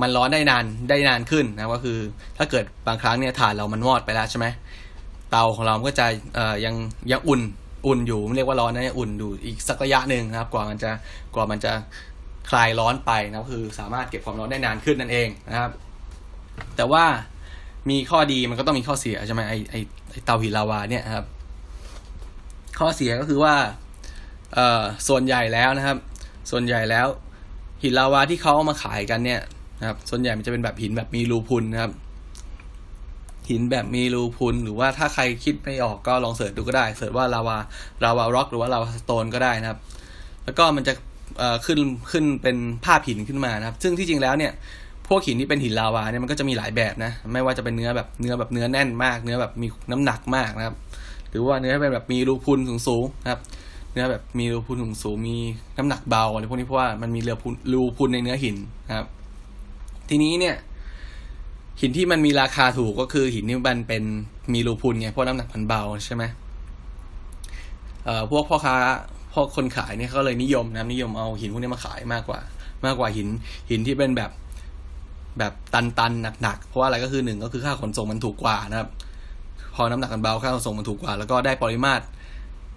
[0.01, 1.97] มันร้อนได้นานได้นานขึ้นนะก็คือ
[2.37, 4.45] ถ้าเกิดบางครั้งเนี่ยถ่านเรามันมอดไปแล้วใช่ไหม
[5.31, 6.05] เตาของเราก็จะ
[6.35, 6.75] เอ่อยัง
[7.11, 7.41] ยังอุ่น
[7.87, 10.91] อุ่นอยู่ไม่เรียกว่าร้อนนะอุ่นอยู่อีกสักระยะหนึ่งนะครับ กว่ามันจะ
[11.35, 11.71] กว่ามันจะ
[12.49, 15.71] คลายร้อนไปนะคือสามารถเก็บความร้อนได้นานขึ้นนั่นเองนะครับ
[16.77, 17.03] แต่ว่า
[17.89, 19.75] มีข้อดีมันก็ต้องมีข้อเสียใช่ไหมไอ้ไอ้
[20.11, 21.25] ไอ้เตาหินลาวาเนี่ยครับ
[22.79, 23.55] ข้อเสียก็คือว่า
[24.53, 25.97] เอ่อส่วนใหญ่แล้วนะครับ
[26.51, 27.07] ส่วนใหญ่แล้ว
[27.83, 29.41] หินลาวาที่เขาเอามาขายกันเนี่ย
[29.79, 31.91] นะครับ ส่วนใหญ่มันจะเป็นแบบหินแบบมีรูพรุนนะครับ
[33.49, 39.79] หินแบบมีรูพรุนหรือว่าถ้าใครคิดไม่ออกก็ลอง search ดูก็ได้ search ว่า lava lava rock หรือว่า lava stone ก็ได้นะครับ
[40.45, 40.93] แล้วก็มันจะ
[41.39, 41.79] เอ่อขึ้น
[42.11, 44.51] ขึ้นเป็นภาพหินขึ้นมานะครับ ซึ่งที่จริงแล้วเนี่ย
[45.07, 50.75] พวกหินที่เป็นหินลาวาเนี่ยมันก็จะมีหลายแบบนะ ไม่ว่าจะเป็นเนื้อแบบเนื้อแบบเนื้อแน่นมาก เนื้อแบบมีน้ำหนักมากนะครับ
[51.35, 53.41] รือว่าเนื้อเป็นแบบมีรูพุนสูงๆนะครับ
[53.93, 55.37] เนื้อแบบมีรูพุนสูงๆมี
[55.77, 58.55] น้ำหนักเบาอะไรพวกนี้เพราะว่ามันมีเรือพุนรูพุนในเนื้อหิน
[58.87, 59.07] นะครับ
[60.09, 60.55] ทีนี้เนี่ย
[61.81, 64.03] หินที่มันมีราคาถูกก็คือหินที่มันเป็น
[64.53, 66.23] มีรูพุนไงเพราะน้ำหนักมันเบาใช่ไหม
[68.05, 68.75] เอ่อพวกพ่อค้า
[69.33, 72.39] พวกคนขายเนี่ยเขาเลยนิยมนะนิยมเอาหินพวกนี้มาขายมากกว่า
[72.85, 73.27] มากกว่าหิน
[73.69, 74.31] หินที่เป็นแบบ
[75.39, 78.89] แบบตันๆหนักๆเพราะว่าอะไรก็คือหนึ่งก็คือค่าขนส่งมันถูกกว่านะครับ
[79.75, 82.03] พอน้ำหนักมันเบาค่าขนส่งมันถูกกว่า แล้วก็ได้ปริมาตร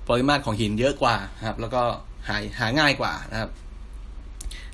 [0.08, 1.82] ปริมาตรของหินเยอะกว่าครับ แล้วก็
[2.28, 3.50] หาหาง่ายกว่านะครับ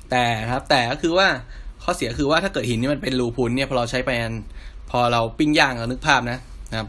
[0.09, 1.27] แต่ครับแต่ก็คือว่า
[1.83, 4.33] ข้อเสียคือว่าถ้าเกิดหินนี่มันเป็นรูพุนเนี่ยพอเราใช้ไปอัน
[4.91, 6.39] พอเราปิ้งย่างเรานึกภาพนะ
[6.71, 6.87] นะครับ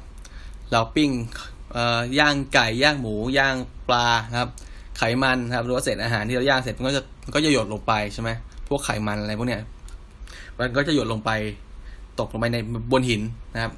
[0.73, 1.11] เราปิ้ง
[1.73, 3.55] เอ่อย่างไก่ย่างหมูย่าง
[3.89, 4.51] ปลานะครับ
[4.99, 8.31] ไขมันครับหรือว่าเศษอาหารที่เราย่างเสร็จมันก็จะมันก็จะหยดลงไปใช่ไหม
[8.69, 9.63] พวกไขมันอะไรพวกเนี้ย
[10.59, 11.31] มันก็จะหยดลงไป
[12.21, 12.59] ตกลงไปใน
[12.93, 13.23] บนหิน
[13.55, 13.73] นะครับ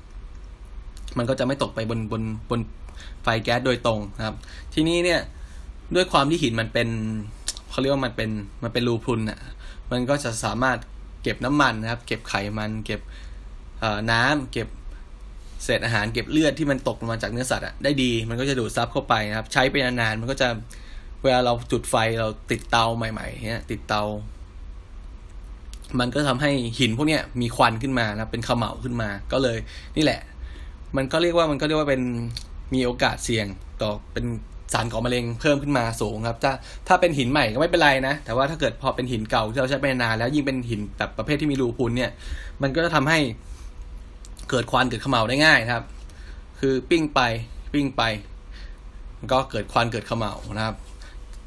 [1.18, 2.60] มันก็จะไม่ตกไปบนบนบน
[3.22, 4.36] ไฟแก๊สโดยตรงนะครับ
[4.74, 5.20] ทีนี้เนี่ย
[5.94, 6.88] ด้วยความที่หินมันเป็น
[7.70, 8.30] เขาเรียกว่ามันเป็น
[8.62, 9.38] มันเป็นรูพุนอะ
[9.90, 10.78] มันก็จะสามารถ
[11.22, 13.00] เก็บน้ำมันนะครับ เก็บไขมันเก็บ
[14.12, 14.68] น้ำเก็บ
[15.64, 20.48] เศษอาหารเก็บเลือดที่มันตกมาจากเนื้อสัตว์อะได้ดีมันก็จะดูดซับเข้าไปนะครับ ใช้ไปนานๆมันก็จะ
[21.22, 24.02] เวลาเราจุดไฟเราติดเตาใหม่ๆเนี่ยติดเตา
[26.00, 29.58] มันก็ทำให้หินพวกเนี้ยมีควันขึ้นมานะเป็นขมเหลาขึ้นมา ก็เลย
[29.96, 30.20] นี่แหละ
[30.96, 32.02] มันก็เรียกว่ามันก็เรียกว่าเป็น
[32.74, 33.46] มีโอกาสเสี่ยง
[33.82, 34.26] ต่อเป็น
[34.72, 36.52] สารก่อมะเร็งเพิ่มขึ้นมาสูงครับ ถ้า
[36.88, 42.10] ถ้าเป็นหินใหม่ก็ไม่เป็นไรนะ แต่ว่าถ้าเกิดพอเป็นหินเก่าที่เราใช้ไปนานแล้วยิ่งเป็นหินแบบประเภทที่มีรูพุนเนี่ย
[42.62, 43.18] มันก็จะทำให้
[44.50, 45.84] เกิดควันเกิดขมเหลาได้ง่ายครับ
[46.60, 47.20] คือปิ้งไป
[47.74, 48.02] ปิ้งไป
[49.32, 50.76] ก็เกิดควันเกิดขมเหลานะครับ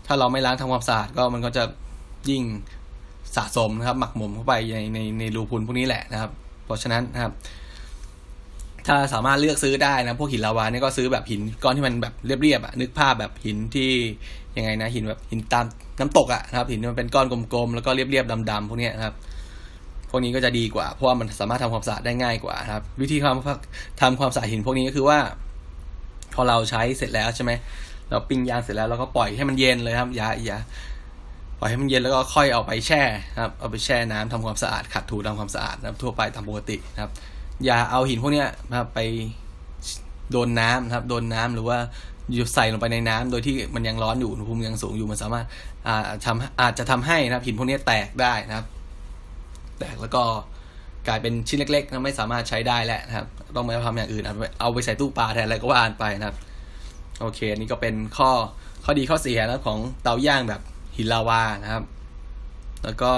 [0.08, 1.64] ถ้าเราไม่ล้างทำความสะอาดก็มันก็จะ
[2.30, 2.44] ยิ่ง
[3.36, 6.32] สะสมนะครับ หมักหมมเข้าไปในในในรูพุนพวกนี้แหละนะครับ
[6.66, 7.32] เพราะฉะนั้นนะครับ
[8.88, 13.90] ถ้าสามารถเลือกซื้อได้นะ พวกหินลาวาเนี่ยก็ซื้อแบบหินก้อนที่มันแบบเรียบๆอะนึกภาพแบบหินที่
[14.58, 15.66] ยังไงนะ หินแบบหินตาม
[16.00, 19.16] น้ำตกอะนะครับ หินที่มันเป็นก้อนกลมๆแล้วก็เรียบๆดำๆพวกนี้นะครับ
[20.10, 25.20] พวกนี้ก็จะดีกว่า เพราะว่ามันสามารถทำความสะอาดได้ง่ายกว่าครับ วิธีทำทำความสะอาดหินพวกนี้ก็คือว่า
[26.36, 27.52] พอเราใช้เสร็จแล้วใช่ไหม
[28.10, 30.58] เราปิ้งย่างเสร็จแล้วเราก็ปล่อยให้มันเย็นเลยครับอย่าอย่า
[31.60, 33.02] ปล่อยให้มันเย็นแล้วก็ค่อยเอาไปแช่
[33.42, 37.12] ครับเอาไปแช่น้ำทำความสะอาดขัดถูทำความสะอาดนะทั่วไปตามปกตินะครับ
[37.66, 39.00] อย่าเอาหินพวกเนี้ยนะครับไป
[40.32, 41.78] โดนน้ำนะครับ โดนน้ำหรือว่า
[42.32, 45.46] อยู่ใส่ลงไปในน้ำโดยที่มันยังร้อนอยู่อุณหภูมิยังสูงอยู่มันสามารถ
[45.88, 45.96] อา
[46.26, 48.66] ทำอาจจะทำให้นะครับ หินพวกนี้แตกได้นะครับ
[49.80, 50.24] แตกแล้วก็
[51.08, 54.24] กลายเป็นชิ้นเล็กๆนะไม่สามารถใช้ได้แล้วนะครับ ต้องมาทำอย่างอื่น
[54.60, 56.38] เอาไปใส่ตู้ปลาแทนอะไรก็ว่ากันไปนะครับ
[57.22, 58.30] โอเคอันนี้ก็เป็นข้อ
[58.86, 60.62] ข้อดีข้อเสียนะของเตาย่างแบบ
[60.98, 61.84] หินลาวานะครับ
[62.84, 63.12] แล้วก็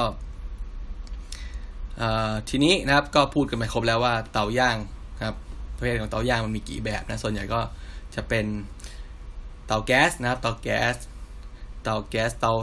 [2.49, 4.77] ทีนี้นะครับก็พูดกันไปครบแล้วว่าเตาย่าง
[5.25, 5.36] ครับ
[5.75, 7.60] ประเภทของเตาย่างมันมีกี่แบบนะส่วนใหญ่ก็
[8.15, 8.45] จะเป็น
[9.67, 10.95] เตาแก๊สนะครับเตาแก๊ส
[11.84, 12.53] เตาแก๊สเตา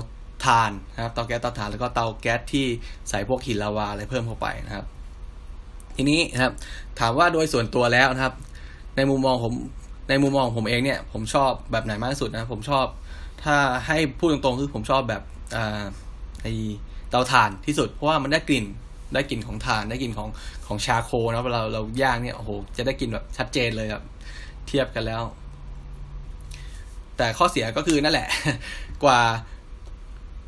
[0.44, 2.66] ถ่านนะครับเตาแก๊สเตาถ่านแล้วก็เตาแก๊สที่
[3.08, 4.84] ใส่พวกหินลาวาอะไรเพิ่มเข้าไปนะครับ
[5.96, 6.52] ทีนี้นะครับ
[6.98, 8.34] ถามว่าโดยส่วนตัวแล้วนะครับ
[8.96, 9.54] ในมุมมองผม
[10.08, 12.86] ในมุมมองผมเองเนี่ยผมชอบแบบไหนมากที่สุดนะผมชอบ
[13.44, 15.22] ถ้าให้พูดตรงๆคือผมชอบแบบ
[15.56, 15.82] อ่า
[16.42, 16.46] ไอ
[17.10, 18.64] เตาถ่านที่สุดเพราะว่ามันได้กลิ่น
[19.14, 20.28] ได้กลิ่นของถ่านได้กลิ่นของ
[20.66, 24.04] ของชาโคนะเวลาเราย่างเนี่ยโอ้โหจะได้กลิ่นแบบชัดเจนเลยครับ
[24.68, 25.22] เทียบกันแล้ว
[27.16, 28.28] แต่ข้อเสียก็คือนั่นแหละ
[29.04, 29.20] กว่า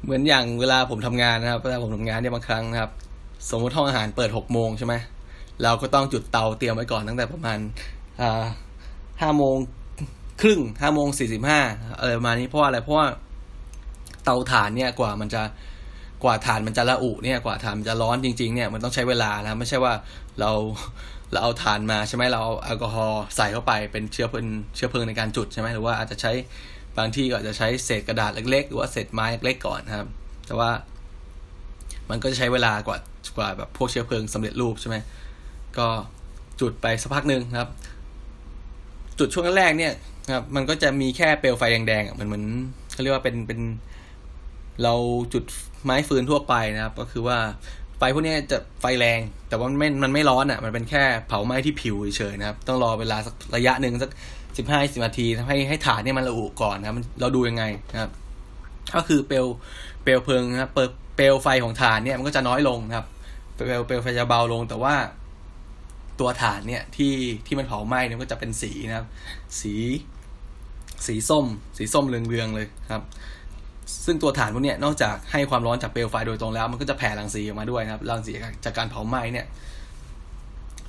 [0.04, 2.90] เหมือนอย่างเวลาผมทำงานนะครับเวลาผมทำงานเนี่ยบางครั้งนะครับ
[3.50, 4.94] สมมติห้องอาหารเปิดหกโมงใช่ไหม
[5.62, 7.58] เราก็ต้องจุดเตาเตรียมไว้ก่อนตั้งแต่ประมาณ
[8.20, 8.44] อ่า
[9.20, 9.56] ห้าโมง
[10.42, 11.60] ครึ่งห้าโมงสี่สิบห้า
[11.98, 13.06] อะไรประมาณนี้เพราะว่าอะไรเพราะว่า
[14.24, 15.42] เตาถ่านเนี่ยกว่ามันจะ
[16.24, 19.94] กว่าถ่านมันจะระอุเนี่ยกว่าถ่านมันจะร้อนจริงๆเนี่ยมันต้องใช้เวลานะไม่ใช่ว่า
[20.40, 20.50] เรา
[21.32, 26.32] เราเอาถ่านมาใช่ไหมเราเอาแอลกอฮอล์ใส่เข้าไปเป็นเชื้อเพลิงเชื้อเพลิงในการจุดใช่ไหมหรือว่าอาจจะใช้
[26.98, 30.08] บางที่ก็อาจจะใช้เศษกระดาษเล็กๆ หรือว่าเศษไม้เล็กๆก่อนครับ
[30.46, 30.70] แต่ว่า
[32.10, 32.98] มันก็จะใช้เวลากว่า
[33.36, 34.96] กว่าแบบพวกเชื้อเพลิงสำเร็จรูปใช่ไหม
[35.78, 35.88] ก็
[36.60, 37.68] จุดไปสักพักหนึ่งครับ
[39.18, 39.92] จุดช่วงแรกเนี่ย
[40.32, 42.44] ครับมันก็จะมีแค่เปลวไฟแดงๆอะมันเหมือน
[42.92, 43.60] เขาเรียกว่าเป็นเป็น
[44.82, 44.94] เรา
[45.34, 45.44] จุด
[45.84, 47.38] ไม้ฟืนทั่วไปนะครับ ก็คือว่า
[47.98, 54.10] ไฟพวกนี้จะไฟแรง แต่ว่ามันไม่มันไม่ร้อนอะ มันเป็นแค่เผาไหม้ที่ผิวเฉยๆนะครับ ต้องรอเวลาสักระยะหนึ่งสัก
[54.58, 58.10] สิบห้าสิบนาทีให้ให้ฐานเนี่ยมันระอุก่อนนะครับเราดูยังไงนะครับ
[58.94, 59.46] ก็คือเปลว
[60.02, 60.70] เปลวเพลิงนะครับ
[61.16, 63.06] เปลวไฟของฐานเนี่ยมันก็จะน้อยลงนะครับ
[63.54, 64.94] เปลวเปลวไฟจะเบาลงแต่ว่า
[66.20, 67.14] ตัวฐานเนี่ยที่
[67.46, 69.06] ที่มันเผาไหม้เนี่ยก็จะเป็นสีนะครับ
[69.60, 69.74] สี
[71.06, 73.02] สีส้ม สีส้มเรืองๆเลยครับ
[74.06, 78.32] ซึ่งตัวฐานพวกนี้นอกจากให้ความร้อนจากเปลวไฟโดยตรงแล้ว มันก็จะแผ่รังสีออกมาด้วยนะครับรังสี
[78.64, 79.46] จากการเผาไหม้เนี่ย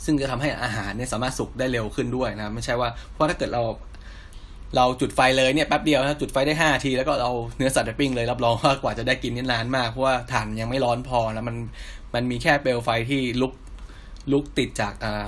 [0.05, 3.63] ซึ่งจะทำให้อาหารเนี่ยสามารถสุกได้เร็วขึ้นด้วยนะไม่ใช่ว่าเพราะถ้าเกิดเรา
[4.75, 11.57] เราจุดไฟเลยเนี่ยแป๊บเดียวนะจุดไฟได้ห้าที แล้วก็เราเนื้อสัตว์ไปปิ้งเลยรับรองว่ากว่าจะได้กินนี่นานมากเพราะว่าถ่านยังไม่ร้อนพอนะมัน
[12.13, 13.53] มันมีแค่เปลวไฟที่ลุก
[14.31, 15.25] ลุกติดจากอ่า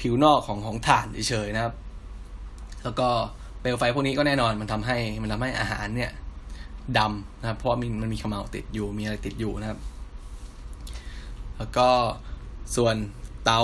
[0.00, 1.74] ผิวนอกของของถ่านเฉยๆนะครับ
[2.82, 3.08] แล้วก็
[3.60, 6.10] เปลวไฟพวกนี้ก็แน่นอนมันทำให้มันทำให้อาหารเนี่ย
[6.98, 9.78] ดำนะครับ เพราะมันมันมีขมเหลาติดอยู่มีอะไรติดอยู่นะครับ
[11.56, 11.88] แล้วก็
[12.76, 12.96] ส่วน
[13.44, 13.62] เตา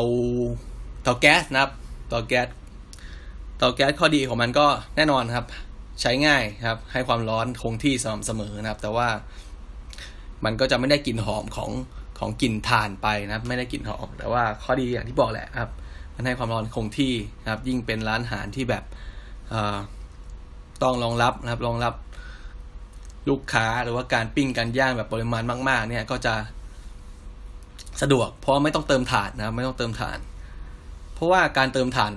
[1.03, 1.73] เตาแก๊สนะครับ
[2.09, 2.49] เตาแก๊ส
[3.59, 5.47] เตาแก๊สข้อดีของมันก็แน่นอนครับ
[6.01, 9.09] ใช้ง่ายครับ ให้ความร้อนคงที่สม่ำเสมอนะครับ แต่ว่า
[10.45, 11.71] มันก็จะไม่ได้กลิ่นหอมของ
[12.19, 15.71] ของกลิ่นถ่านไปนะครับ ไม่ได้กลิ่นหอม แต่ว่าข้อดีอย่างที่บอกแหละครับ
[16.15, 18.85] มันให้ความร้อนคงที่นะครับ ยิ่งเป็นร้านอาหารที่แบบ
[20.83, 21.95] ต้องรองรับนะครับรองรับ
[23.31, 26.35] ลูกค้าหรือว่าการปิ้งการย่างแบบปริมาณมาก ๆ เนี่ยก็จะ
[28.03, 30.19] สะดวก เพราะไม่ต้องเติมถ่านนะไม่ต้องเติมถ่าน
[31.15, 32.11] เพราะว่าการเติมถ่าน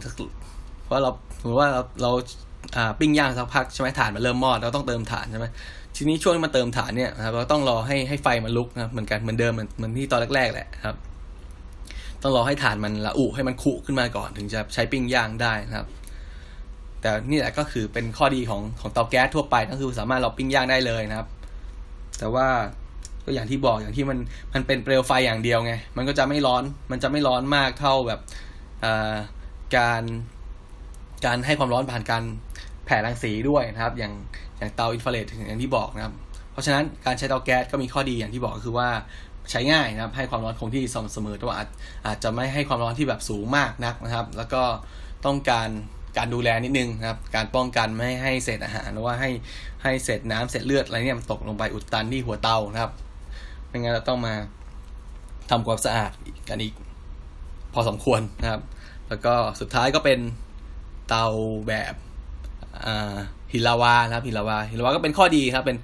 [0.83, 2.11] เพราะเราสมมติว่าเราเรา
[2.99, 5.45] ปิ้งย่างสักพักใช่ไหมถ่านมันเริ่มมอดเราต้องเติมถ่านใช่ไหม
[5.95, 10.95] ทีนี้ช่วงมันเติมถ่านเนี่ยนะครับเราต้องรอให้ให้ไฟมันลุกนะเหมือนกันเหมือนเดิมเหมือนเหมือนที่ตอนแรกๆแหละครับ
[12.23, 15.87] ต้องรอให้ถ่านมันละอุให้มันคุขึ้นมาก่อนถึงจะใช้ปิ้งย่างได้นะครับ
[17.01, 21.27] แต่นี่แหละก็คือเป็นข้อดีของของเตาแก๊สทั่วไปก็คือสามารถเราปิ้งย่างได้เลยนะครับ
[22.19, 22.47] แต่ว่า
[23.23, 24.17] ก็อย่างที่บอกอย่างที่มัน
[24.53, 28.19] มันเป็นเปลวไฟอย่างเดียวไงมันก็จะไม่ร้อน มันจะไม่ร้อนมากเท่าแบบ
[29.77, 30.03] การ
[31.25, 32.23] การให้ความร้อนผ่านการ
[32.85, 34.13] แผ่รังสีด้วยนะครับ อย่าง
[34.57, 36.13] อย่างเตาอินฟราเรดอย่างที่บอกนะครับ
[36.51, 38.89] เพราะฉะนั้นการใช้เตาแก๊สก็มีข้อดีอย่างที่บอกคือว่า
[39.51, 41.55] ใช้ง่ายนะครับ ให้ความร้อนคงที่สม่ำเสมอแต่ว่า
[42.07, 44.63] อาจจะไม่ให้ความร้อนที่แบบสูงมากนักนะครับ แล้วก็
[45.25, 45.69] ต้องการ
[46.17, 49.29] การดูแลนิดนึงนะครับ การป้องกันไม่ให้เศษอาหารหรือว่าให้
[49.83, 52.91] ให้เศษน้ำเศษเลือดอะไรเนี่ยมันตกลงไปอุดตันที่หัวเตานะครับ
[53.67, 54.33] ไม่งั้นเราต้องมา
[55.49, 56.11] ทำความสะอาด
[56.49, 56.73] กันอีก
[57.73, 58.61] พอสมควรนะครับ
[59.09, 60.19] แล้วก็สุดท้ายก็เป็น
[61.09, 61.25] เตา
[61.67, 61.93] แบบ
[63.51, 65.77] หินลาวานะครับหินลาวาหินลาวาก็เป็นข้อดีครับ เป็น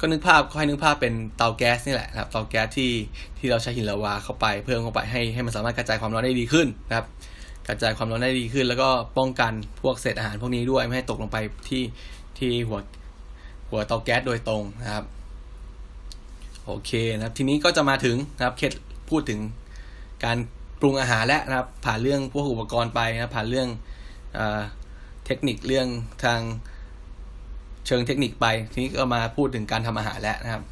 [0.00, 2.92] ก็นึกภาพค่อยนึกภาพเป็นเตาแก๊สนี่แหละครับ เตาแก๊สที่
[3.38, 7.06] ที่เราใช้หินลาวาเข้าไปเพิ่มเข้าไปให้ให้มันสามารถกระจายความร้อนได้ดีขึ้นนะครับ
[7.68, 11.36] กระจายความร้อนได้ดีขึ้น แล้วก็ป้องกันพวกเศษอาหารพวกนี้ด้วยไม่ให้ตกลงไป
[11.68, 11.82] ที่
[12.38, 12.80] ที่หัว
[13.68, 15.04] หัวเตาแก๊สโดยตรงนะครับ
[16.66, 18.72] โอเคนะครับ ทีนี้ก็จะมาถึงนะครับเคส
[19.10, 19.40] พูดถึง
[20.24, 20.36] การ
[20.80, 23.68] ปรุงอาหารแล้วนะครับ ผ่านเรื่องพวกอุปกรณ์ไปนะผ่านเรื่อง
[25.26, 25.86] เทคนิคเรื่อง
[26.24, 26.40] ทาง
[27.86, 30.62] เชิงเทคนิคไป ทีนี้ก็มาพูดถึงการทำอาหารแล้วนะครับ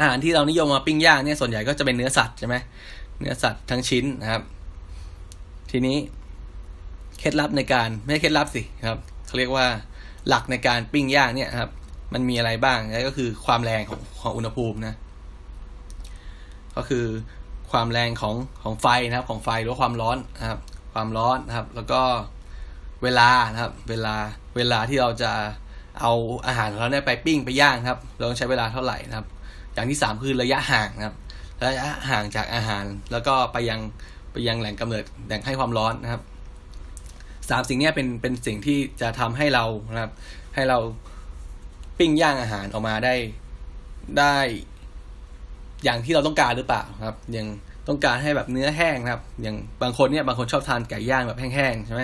[0.00, 2.56] อาหารที่เรานิยมมาปิ้งย่างเนี่ยส่วนใหญ่ก็จะเป็นเนื้อสัตว์ใช่ไหม
[3.20, 4.42] เนื้อสัตว์ทั้งชิ้นนะครับ
[5.70, 5.96] ทีนี้
[7.18, 9.66] เคล็ดลับในการไม่ใช่เคล็ดลับสิครับเขาเรียกว่า
[10.28, 11.70] หลักในการปิ้งย่างเนี่ยครับ
[12.14, 14.94] มันมีอะไรบ้างนั่นก็คือความแรงของของอุณหภูมินะ
[16.76, 17.04] ก็คือ
[17.70, 20.60] ความแรงของของไฟนะครับ ของไฟหรือความร้อนนะครับ
[20.94, 22.02] ความร้อนนะครับ แล้วก็
[23.02, 24.14] เวลานะครับ เวลา
[24.56, 25.32] เวลาที่เราจะ
[26.00, 26.12] เอา
[26.46, 29.26] อาหารของเราเนี่ยไปปิ้งไปย่างครับ เราต้องใช้เวลาเท่าไหร่นะครับ
[29.74, 31.16] อย่างที่สามคือระยะห่างนะครับ
[31.60, 33.80] ระยะห่างจากอาหารแล้วก็ไปยัง
[34.48, 36.22] ยังแหล่งกำเนิดแหล่งให้ความร้อนนะครับ
[37.50, 40.12] สามสิ่งนี้เป็นเป็นสิ่งที่จะทำให้เรานะครับ
[40.54, 40.78] ให้เรา
[41.98, 43.14] ปิ้งย่างอาหารออกมาได้
[44.18, 44.36] ได้
[45.84, 47.46] อย่างที่เราต้องการหรือเปล่าครับย่าง
[47.88, 52.02] ต้องการให้แบบเนื้อแห้งครับ อย่างบางคนเนี่ยบางคนชอบทานไก่ย่างแบบแห้งๆใช่ไหม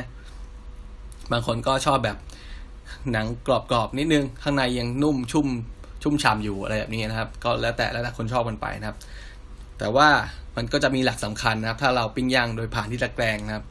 [1.33, 2.17] บางคนก็ชอบแบบ
[3.13, 5.47] หนังกรอบๆนิดนึง ข้างในยังนุ่มชุ่ม
[6.03, 8.97] ชุ่มฉ่าอยู่อะไรแบบนี้นะครับ ก็แล้วแต่แล้วแต่คนชอบกันไปนะครับ
[9.79, 10.09] แต่ว่า
[10.57, 13.65] มันก็จะมีหลักสำคัญนะครับ ถ้าเราปิ้งย่างโดยผ่านที่ตะแกรงนะครับ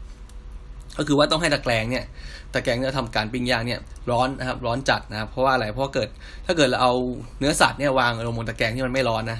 [0.97, 2.05] ก็คือว่าต้องให้ตะแกรงเนี่ย
[2.53, 3.79] ตะแกรงเนี่ยทำการปิ้งย่างเนี่ย
[4.11, 6.09] ร้อนนะครับ ร้อนจัดนะครับ เพราะว่าอะไร เพราะเกิด
[6.45, 6.93] ถ้าเกิดเราเอา
[7.39, 9.39] เนื้อสัตว์เนี่ยวางลงบนตะแกรงที่มันไม่ร้อนนะ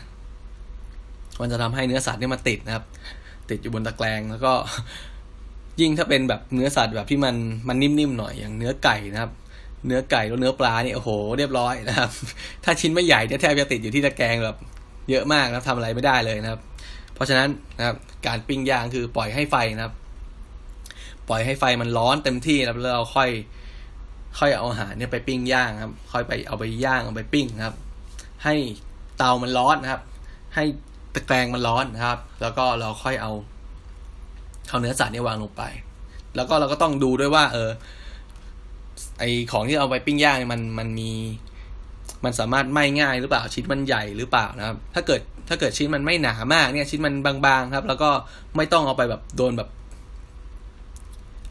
[1.42, 2.84] มันจะทำให้เนื้อสัตว์เนี่ยมันติดนะครับ
[3.50, 4.54] ติดอยู่บนตะแกรงแล้วก็
[5.82, 7.36] ยิ่งถ้าเป็นแบบเนื้อสัตว์แบบที่มัน
[7.68, 9.32] มันนิ่มๆหน่อยอย่างเนื้อไก่นะครับ
[9.88, 12.10] เนื้อไก่แล้วเนื้อปลาเนี่ยโอ้โหเรียบร้อยนะครับ
[12.64, 14.58] ถ้าชิ้นไม่ใหญ่เนี่ยแทบจะติดอยู่ที่ตะแกรงแบบ
[15.10, 16.62] เยอะมากนะทำอะไรไม่ได้เลยนะครับ
[17.14, 17.98] เพราะฉะนั้นนะครับ
[18.28, 19.94] การปิ้งย่างคือปล่อยให้ไฟนะครับ
[21.30, 23.30] ปล่อยให้ไฟมันร้อนเต็มที่แล้วเราค่อย
[24.40, 27.76] ค่อยเอาอาหารเนี่ยไปปิ้งย่างครับ ค่อยไปเอาไปย่างเอาไปปิ้งครับ
[28.44, 28.56] ให้
[29.18, 30.02] เตามันร้อนนะครับ
[30.56, 30.64] ให้
[31.14, 33.32] ตะแกรงมันร้อนนะครับ แล้วก็เราค่อยเอา
[34.70, 35.64] เอาเนื้อสัตว์เนี่ยวางลงไป
[36.36, 37.70] แล้วก็เราก็ต้องดูด้วยว่า เออ
[39.20, 41.12] ไอของที่เอาไปปิ้งย่างมันมันมี
[42.24, 47.14] มันสามารถไหม้ง่ายหรือเปล่าชิ้นมันใหญ่หรือเปล่านะครับ ถ้าเกิด ถ้าเกิดชิ้นมันไม่หนามากเนี่ยชิ้นมัน
[47.46, 48.10] บางๆครับ แล้วก็
[48.58, 49.70] ไม่ต้องเอาไปแบบโดนแบบ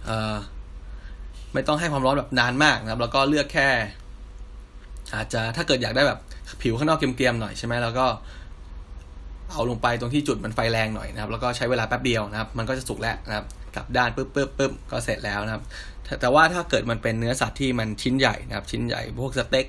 [0.05, 0.35] เอ่อ
[1.55, 3.69] ไม่ต้องให้ความร้อนแบบนานมากนะครับ แล้วก็เลือกแค่
[5.15, 6.19] อาจจะถ้าเกิดอยากได้แบบ
[6.63, 8.07] ผิวข้างนอกเกรียมๆหน่อยใช่ไหมแล้วก็
[9.53, 15.63] เอาลงไปตรงที่จุดมันไฟแรงหน่อยนะครับ แล้วก็ใช้เวลาแป๊บเดียวนะครับ มันก็จะสุกแล้วนะครับกลับด้านปึ๊บปึ๊บปึ๊บก็เสร็จแล้วนะครับ
[16.21, 19.67] แต่ว่าถ้าเกิดมันเป็นเนื้อสัตว์ที่มันชิ้นใหญ่นะครับ ชิ้นใหญ่พวกสเต็ก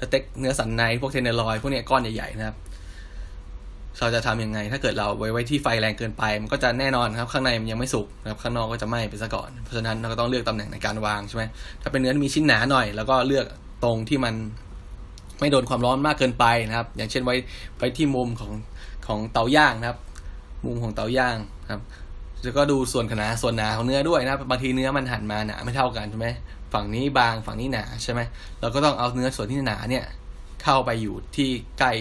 [0.00, 2.56] สเต็กเนื้อสันในพวก tenderloin พวกเนี้ยก้อนใหญ่ๆนะครับ
[4.00, 11.44] เราจะทำยังไง ถ้าเกิดเราไว้ไว้ที่ไฟแรงเกินไป มันก็จะแน่นอนครับ ข้างในมันยังไม่สุกนะครับข้างนอกก็จะไหม้ไปซะก่อน เพราะฉะนั้นเราก็ต้องเลือกตำแหน่งในการวางใช่ไหม
[11.82, 13.46] ถ้าเป็นเนื้อมีชิ้นหนาหน่อย แล้วก็เลือก
[13.84, 14.34] ตรงที่มัน
[15.40, 17.34] ไม่โดนความร้อนมากเกินไปนะครับ อย่างเช่นไว้
[17.78, 18.52] ไว้ที่มุมของ
[19.06, 19.98] ของเตาย่างนะครับ
[20.66, 21.36] มุมของเตาย่าง
[21.70, 21.82] ครับ
[22.42, 26.28] แล้วก็ดูส่วนขนาดส่วนหนาของเนื้อด้วยนะครับบางทีเนื้อมันหั่นมาหนาไม่เท่ากันใช่ไหม
[26.72, 28.20] ฝั่งนี้บางฝั่งนี้หนาใช่ไหม
[28.60, 30.04] เราก็ต้องเอาเนื้อส่วนที่หนาเนี่ย
[30.62, 31.92] เข้าไปอยู่ที่ใกล้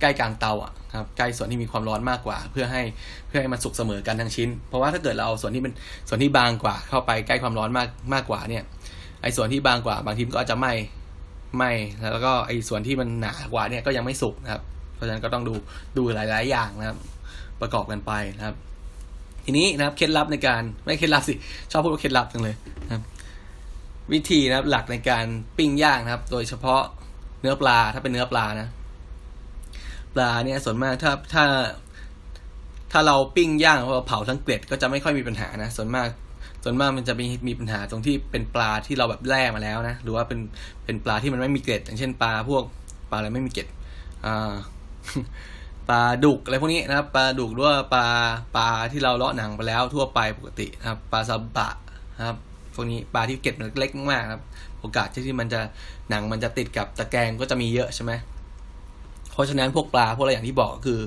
[0.00, 2.82] ใกล้กลางเตาอะ ครับใกล้ส่วนที่มีความร้อนมากกว่า เพื่อให้
[3.28, 5.72] เพื่อให้มันสุกเสมอกันทั้งชิ้น เพราะว่าถ้าเกิดเราเอาส่วนที่เป็น
[6.08, 8.64] ส่วนที่บางกว่า เข้าไปใกล้ความร้อนมากมากกว่าเนี่ย
[9.22, 10.72] ไอ้ส่วนที่บางกว่า บางทีก็อาจจะไหม้
[11.56, 11.70] ไหม้
[12.12, 14.62] แล้วก็ไอ้ส่วนที่มันหนากว่าเนี่ยก็ยังไม่สุกนะครับ
[14.94, 15.54] เพราะฉะนั้นก็ต้องดู
[15.96, 16.96] ดูหลาย ๆ อย่างนะครับ
[17.60, 18.56] ประกอบกันไปนะครับ
[19.44, 21.34] ทีนี้นะครับเคล็ดลับในการไม่เคล็ดลับสิ
[21.70, 22.54] ชอบพูดว่าเคล็ดลับจังเลย
[22.86, 23.02] นะครับ
[24.12, 25.26] วิธีนะครับหลักในการ
[25.58, 26.82] ปิ้งย่างนะครับ โดยเฉพาะ
[27.40, 28.68] เนื้อปลาถ้าเป็นเนื้อปลานะ
[30.14, 31.44] ปลาเนี่ยส่วนมากถ้าถ้า
[32.92, 36.08] ถ้าเราปิ้งย่างเราเผาทั้งเกล็ดก็จะไม่ค่อยมีปัญหานะส่วนมาก
[36.64, 40.38] ส่วนมากมันจะมีมีปัญหาตรงที่เป็นปลาที่เราแบบแล่มาแล้วนะหรือว่าเป็น
[40.84, 42.62] เป็นปลาที่มันไม่มีเกล็ด อย่างเช่นปลาพวก
[43.10, 43.66] ปลาอะไรไม่มีเกล็ด
[44.26, 44.52] อ่า
[45.88, 48.06] ปลาดุกอะไรพวกนี้นะครับปลาดุกหรือว่าปลา
[48.56, 51.68] ปลาที่เราเลาะหนังไปแล้วทั่วไปปกตินะครับปลาซาบะ
[52.18, 52.36] นะครับ
[52.74, 54.42] พวกนี้ปลาที่เกล็ดมันเล็กมากครับ
[54.80, 55.60] โอกาสที่มันจะ
[56.10, 58.12] หนังมันจะติดกับตะแกรงก็จะมีเยอะใช่ไหม
[59.32, 61.00] เพราะฉะนั้นพวกปลาพวกอะไรอย่างที่บอกก็คือ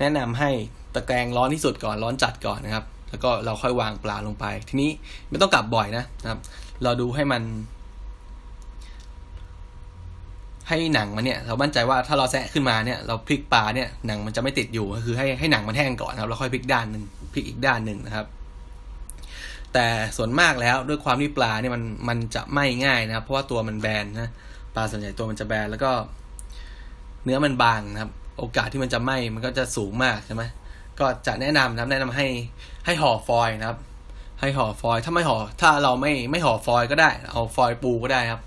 [0.00, 0.50] แนะนำให้
[0.94, 4.90] ตะแกรงร้อนที่สุดก่อนร้อนจัดก่อนนะครับ แล้วก็เราค่อยวางปลาลงไป ทีนี้
[5.30, 6.38] ไม่ต้องกลับบ่อยนะครับ
[6.82, 7.42] เราดูให้มัน
[10.68, 18.26] ให้หนังมันเนี่ย เรามั่นใจว่าถ้าเราแซะขึ้นมาเนี่ย เราพลิกปลาเนี่ยหนังมันจะไม่ติดอยู่ก็คือ ให้ให้หนังมันแห้งก่อนนะครับแล้วค่อยพลิกด้านหนึ่งพลิกอีกด้านหนึ่งนะครับ
[19.72, 24.30] แต่ส่วนมากแล้วด้วยความที่ปลาเนี่ยมันมันจะไม่ง่ายนะครับ เพราะว่าตัวมันแบนนะ
[24.74, 25.92] ปลาส่วนใหญ่ตัวมันจะแบนแล้วก็
[27.24, 30.42] เนื้อมันบางนะครับ โอกาสที่มันจะไหม้มันก็จะสูงมากใช่ไหม
[31.00, 32.26] ก็จะแนะนำนะครับ แนะนำให้
[32.86, 33.78] ให้ห่อฟอยนะครับ
[34.40, 38.40] ให้ห่อฟอยถ้าไม่ห่อถ้าเราไม่ไม่ห่อฟอยก็ได้ เอาฟอยปูก็ได้ครับ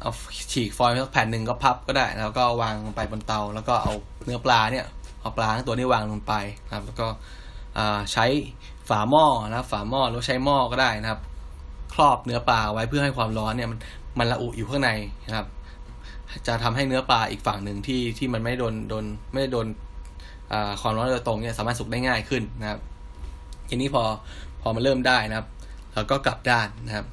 [0.00, 0.10] เอา
[0.52, 3.92] ฉีกฟอยสักแผ่นหนึ่งก็พับก็ได้ แล้วก็วางลงไปบนเตา แล้วก็เอา
[4.24, 4.86] เนื้อปลาเนี่ย
[5.20, 6.32] เอาปลาทั้งตัวนี้วางลงไป
[6.66, 7.06] นะครับ แล้วก็
[8.12, 8.26] ใช้
[8.88, 11.20] ฝาหม้อนะฝาหม้อหรือใช้หม้อก็ได้นะครับ
[11.94, 13.78] ครอบเนื้อปลาไว้เพื่อให้ความร้อนเนี่ยมัน
[14.18, 14.90] มันระอุอยู่ข้างใน
[15.26, 15.46] นะครับ
[16.46, 19.66] จะทำให้เนื้อปลาอีกฝั่งหนึ่งที่ที่มันไม่โดนโดนไม่ได้โดน
[20.80, 22.80] ความร้อนโดยตรงเนี่ยสามารถสุกได้ง่ายขึ้นนะครับ
[23.68, 24.02] ทีนี้พอ
[24.62, 25.46] พอมันเริ่มได้นะครับ
[25.94, 27.06] เราก็กลับด้านนะครับ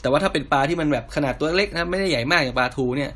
[0.00, 3.10] แต่ว่าถ้าเป็นปลาที่มันแบบขนาดตัวเล็กนะไม่ได้ใหญ่มากอย่างปลาทูเนี่ย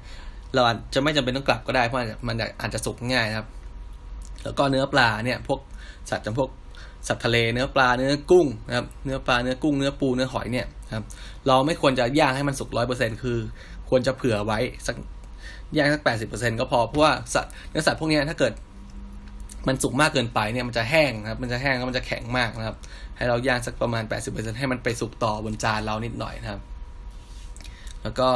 [0.54, 1.98] เราอาจจะไม่จำเป็นต้องกลับก็ได้เพราะ
[2.28, 3.46] มันอาจจะสุกง่ายนะครับ
[4.44, 5.60] แล้วก็เนื้อปลาเนี่ยพวก
[6.10, 6.50] สัตว์จำพวก
[7.08, 11.04] สัตว์ทะเลเนื้อปลาเนื้อกุ้งนะครับเนื้อปลาเนื้อกุ้งเนื้อปูเนื้อหอยเนี่ยครับ
[11.46, 13.38] เราไม่ควรจะย่างให้มันสุกร้อยเปอร์เซ็นคือ
[13.88, 14.96] ควรจะเผื่อไว้สัก
[15.76, 18.52] ย่างสักแปดสิบเปอร์เซ็นก็พอเพราะว่าสัตว์เนื้อสัตว์พวกนี้ถ้าเกิด
[19.68, 22.76] มันสุกมากเกินไปเนี่ยมันจะแห้งนะครับ มันจะแห้งแล้วมันจะแข็งมากนะครับ
[23.16, 26.60] ให้เราย่างสักประมาณแปดสิบเปอร์เซ็นให้มันไปสุกต่อบนจานเรานิดหน่อยนะครับ
[28.02, 28.28] แล้วก็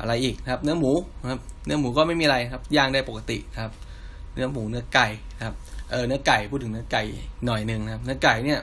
[0.00, 3.72] อะไรอีกนะครับ เนื้อหมูนะครับ เนื้อหมูก็ไม่มีอะไรครับ ย่างได้ปกตินะครับ
[4.34, 5.06] เนื้อหมูเนื้อไก่
[5.38, 5.54] นะครับ
[5.90, 7.02] เออเนื้อไก่พูดถึงเนื้อไก่
[7.46, 8.60] หน่อยหนึ่งนะครับ เนื้อไก่เนี่ย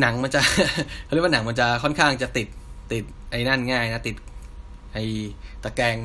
[0.00, 0.40] หนังมันจะ
[1.04, 2.48] เขาเรียกว่าหนังมันจะค่อนข้างจะติด
[2.92, 4.16] ติดไอ้นั่นง่ายนะติด
[4.92, 5.04] ไอ้
[5.64, 5.96] ตะแกรง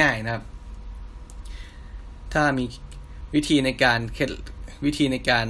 [0.00, 0.44] ง่ายนะครับ
[2.32, 2.64] ถ้ามี
[3.34, 4.30] วิธีในการเคล็ด
[4.84, 5.46] วิธีในการ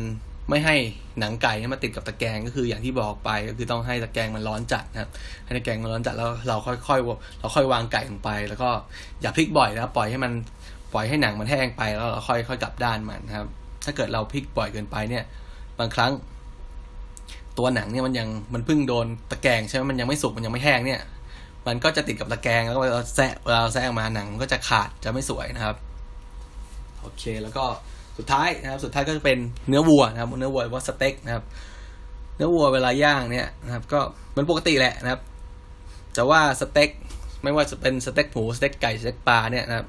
[0.51, 0.77] ไม่ให้
[1.19, 5.11] หนังไก่มาติดกับตะแกรงก็คืออย่างที่บอกไปก็คือต้องให้ตะแกรงมันร้อนจัดนะครับ
[5.45, 8.71] ให้ตะแกรงมันร้อนจัดแล้วเราค่อยๆเราค่อยวางไก่ลงไป แล้วก็
[9.21, 10.33] อย่าพลิกบ่อยนะปล่อยให้มัน
[10.93, 13.47] ปล่อยให้หนังมันแห้งไปแล้วเราค่อยค่อยกลับด้านมันนะครับ
[13.85, 15.25] ถ้าเกิดเราพลิกบ่อยเกินไปเนี่ย
[15.79, 16.13] บางครั้ง
[17.59, 21.01] ตัวหนังเนี่ยมันยังมันเพิ่งโดนตะแกรงใช่ไหมมันยังไม่สุกมันยังไม่แห้งเนี่ย
[21.67, 25.77] มันก็จะติดกับตะแกรงแล้วก็เราแซะเราแซะออกมาหนังมันก็จะขาดจะไม่สวยนะครับ
[27.01, 27.65] โอเคแล้วก็
[28.19, 31.45] สุดท้ายนะครับ สุดท้ายก็จะเป็นเนื้อวัวนะครับ เนื้อวัวว่าสเต็กนะครับ
[32.37, 34.01] เนื้อวัวเวลาย่างเนี่ยนะครับ ก็
[34.37, 35.21] มันปกติแหละนะครับ
[36.15, 36.91] แต่ว่าสเต็ก
[37.43, 39.87] ไม่ว่าจะเป็นสเต็กหมูสเต็กไก่สเต็กปลาเนี่ยนะครับ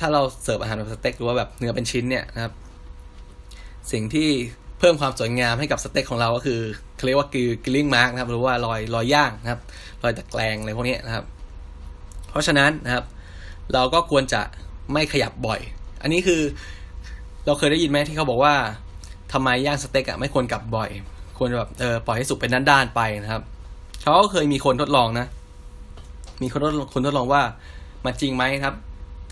[0.00, 2.52] ถ้าเราเสิร์ฟอาหารแบบสเต็กหรือว่าแบบเนื้อเป็นชิ้นเนี่ยนะครับ
[3.92, 4.28] สิ่งที่
[4.78, 6.60] เพิ่มความสวยงามให้กับสเต็กของเราก็คือ
[6.96, 7.28] เขาเรียกว่า
[7.64, 9.60] grilling mark นะครับ หรือว่ารอยรอยย่างนะครับ
[10.02, 11.24] รอยตะแกรงอะไรพวกนี้นะครับ
[12.30, 13.04] เพราะฉะนั้นนะครับ
[13.74, 14.42] เราก็ควรจะ
[14.92, 15.60] ไม่ขยับบ่อย
[16.02, 16.40] อันนี้คือ
[17.46, 18.54] เราเคยได้ยินไหมที่เขาบอกว่า
[19.32, 20.90] ทำไมย่างสเต็กอะไม่ควรกลับบ่อย
[21.38, 23.42] ควรแบบเออปล่อยให้สุกเป็นด้านๆไปนะครับ
[24.02, 25.26] เขาก็เคยมีคนทดลองนะ
[26.42, 27.42] มีคนทดคนทดลองว่า
[28.04, 28.74] มันจริงไหมครับ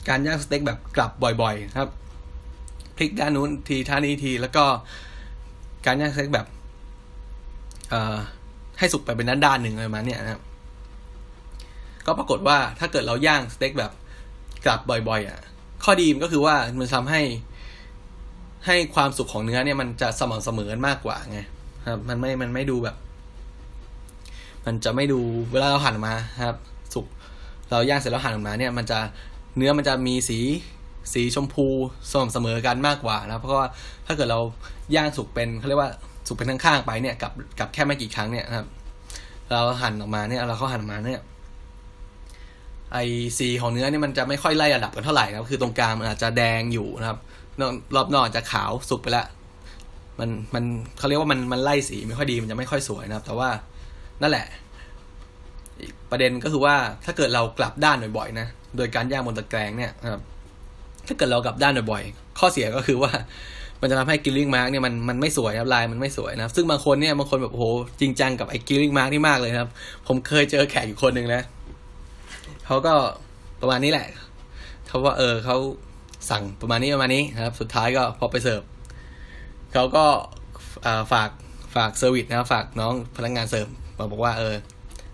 [0.09, 1.11] การย่างสเต็กแบบกลับ
[1.43, 1.89] บ่อยๆ ครับ
[2.97, 4.65] พลิกด้านนู้นทีท่านี้ทีแล้วก็
[5.87, 6.47] การย่างสเต็กแบบ
[7.91, 8.17] เอ่อ
[8.79, 10.43] ให้สุกไปเป็นด้านด้านหนึ่งอะไรมาเนี่ยนะครับ
[12.07, 13.93] ก็ปรากฏว่าถ้าเกิดเราย่างสเต็กแบบ
[14.67, 15.39] กลับบ่อยๆอะ
[15.85, 17.23] ข้อดีมันก็คือว่ามันทำให้
[18.67, 21.39] ให้ความสุกของเนื้อเนี่ยมันจะสม่ำเสมอมากกว่าไง
[21.89, 22.97] ครับ มันไม่ มันไม่ดูแบบ
[24.65, 25.21] มันจะไม่ดู
[25.53, 26.15] เวลาเราหั่นมา
[26.47, 26.57] ครับ
[26.95, 27.07] สุก
[27.71, 28.99] เราย่างเสร็จแล้วหั่นออกมาเนี่ย มันจะ
[29.57, 30.39] เนื้อมันจะมีสี
[31.13, 31.67] สีชมพู
[32.11, 33.69] สม่ำเสมอกันมากกว่านะเพราะว่า
[34.07, 34.41] ถ้าเกิดเรา
[34.95, 35.91] ย่างสุกเป็นเขาเรียกว่า
[36.27, 38.67] สุกเป็นข้างๆไปเนี่ยกับกับแค่ไม่กี่ครั้งเนี่ยครับ
[39.51, 41.23] เราหั่นออกมาเนี่ยเราเขาหั่นออกมาเนี่ย
[42.93, 42.99] ไอ
[43.39, 47.19] สีของเนื้อเนี่ยมันจะไม่ค่อยไล่ระดับกันเท่าไหร่นะคือตรงกลางมันอาจจะแดงอยู่นะครับ
[47.95, 49.27] รอบนอกจะขาวสุกไปแล้ว
[50.19, 50.65] มันมัน
[50.99, 53.49] เขาเรียกว่ามันมันไล่สีไม่ค่อยดีมันจะไม่ค่อยสวยนะครับ แต่ว่า
[54.23, 54.47] นั่นแหละ
[56.11, 60.23] ประเด็นก็คือว่าถ้าเกิดเรากลับด้านบ่อยๆนะ โดยการย่างบนตะแกรงเนี่ยครับ
[61.07, 63.13] ถ้าเกิดเรากลับด้านบ่อยๆ ข้อเสียก็คือว่า
[63.81, 67.65] มันจะทำให้กิลลิ่งมาร์กเนี่ยมันมันไม่สวยครับลายมันไม่สวยนะซึ่งบางคนเนี่ยบางคนแบบโห
[68.01, 69.71] จริงจังกับไอ้ grilling mark นี่มากเลยครับ
[70.07, 71.43] ผมเคยเจอแขกอยู่คนหนึ่งนะ
[72.67, 72.95] เขาก็
[73.61, 74.07] ประมาณนี้แหละ
[74.89, 75.57] เขาว่าเออเขา
[76.31, 78.63] สั่งประมาณนี้ประมาณนี้นะครับ สุดท้ายก็พอไปเสิร์ฟ
[79.73, 80.05] เขาก็
[81.13, 81.31] ฝาก
[81.75, 83.67] ฝาก service นะฝากน้องพนักงานเสิร์ฟ
[83.99, 84.55] มาบอกว่าเออ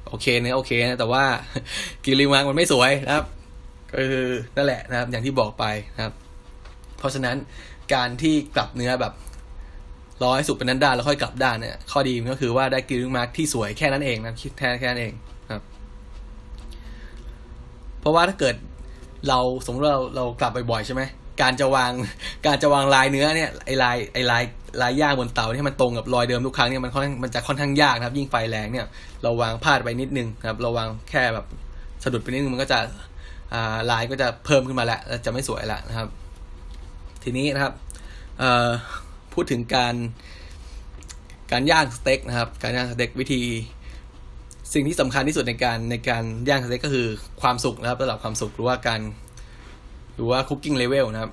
[0.09, 1.24] โอเคนะโอเคนะแต่ว่า
[2.04, 3.24] grilling mark มันไม่สวยนะครับ
[3.94, 4.26] ก็คือ
[4.57, 5.64] นั่นแหละนะครับ อย่างที่บอกไป
[5.96, 6.14] นะครับ
[6.98, 7.37] เพราะฉะนั้น
[7.94, 9.12] การที่กลับเนื้อแบบ
[10.24, 15.12] ร้อยสุกเป็นนั้นด้านแล้วค่อยกลับด้านเนี่ยข้อดีมันก็คือว่าได้กิริมาร์กที่สวยแค่นั้นเองนะคิดแค่แค่นั้นเอง
[15.50, 15.62] ครับ
[18.00, 18.55] เพราะว่าถ้าเกิด
[19.29, 21.03] เราสมมติเราเรากลับบ่อยๆใช่ไหม
[21.42, 21.92] การจะวาง
[22.46, 24.42] การจะวางลายเนื้อเนี่ยไอลายไอลาย
[24.83, 28.87] ลายย่างบนเตาที่มันตรงกับรอยเดิมทุกครั้งเนี่ยมันค่อนมันจะค่อนข้างยากนะครับ ยิ่งไฟแรงเนี่ย
[29.22, 31.46] เราวางพลาดไปนิดนึงนะครับ เราวางแค่แบบ
[32.05, 32.79] สะดุดไปนิดนึงมันก็จะ
[33.90, 36.08] ลายก็จะเพิ่มขึ้นมาแล้วจะไม่สวยละนะครับ
[37.22, 37.74] ทีนี้นะครับ
[39.34, 39.94] พูดถึงการ
[41.52, 43.42] การย่างสเต็กนะครับ การย่างสเต็กวิธี
[44.72, 47.06] สิ่งที่สำคัญที่สุดในการในการย่างสเต็กก็คือ
[47.42, 49.00] ความสุกนะครับระดับความสุกหรือว่าการ
[50.14, 51.32] หรือว่า cooking level นะครับ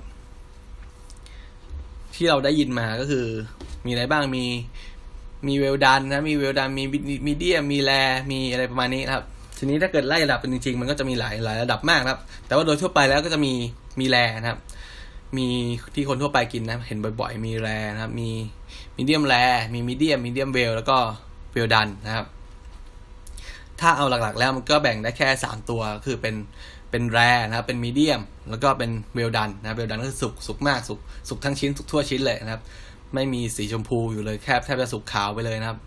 [2.14, 3.26] ที่เราได้ยินมาก็คือ
[3.84, 4.44] มีอะไรบ้างมี
[5.48, 6.84] มี well done นะมี well done มี medium
[7.26, 7.92] มี rare
[8.32, 9.24] มีอะไรประมาณนี้นะครับ
[9.58, 13.52] ทีนี้ถ้าเกิดไล่ระดับเป็นจริงๆ มันก็จะมีหลายหลายระดับมากครับ แต่ว่าโดยทั่วไปแล้วก็จะมี
[14.00, 14.58] มีแรนะครับ
[15.36, 15.46] มี
[15.94, 18.30] ที่คนทั่วไปกินนะ เห็นบ่อยๆ มีแรนะครับ มี
[18.96, 19.34] มีเดียมแร
[19.72, 20.96] มีมีเดียมมีเดียมเวลแล้วก็
[21.52, 22.26] เวลดันนะครับ
[23.80, 26.34] ถ้าเอาหลักๆ แล้วมันก็แบ่งได้แค่สามตัวคือเป็น
[26.90, 30.98] เป็นแรนะครับ เป็นมีเดียม แล้วก็เป็นเวลดันนะเวลดันก็คือสุกสุกมากสุก
[31.28, 32.62] สุกทั้งชิ้นสุกทั่วชิ้นเลยนะครับ
[33.14, 35.78] ไม่มีสีชมพูอยู่เลยแค่แทบจะสุกขาวไปเลยนะครับ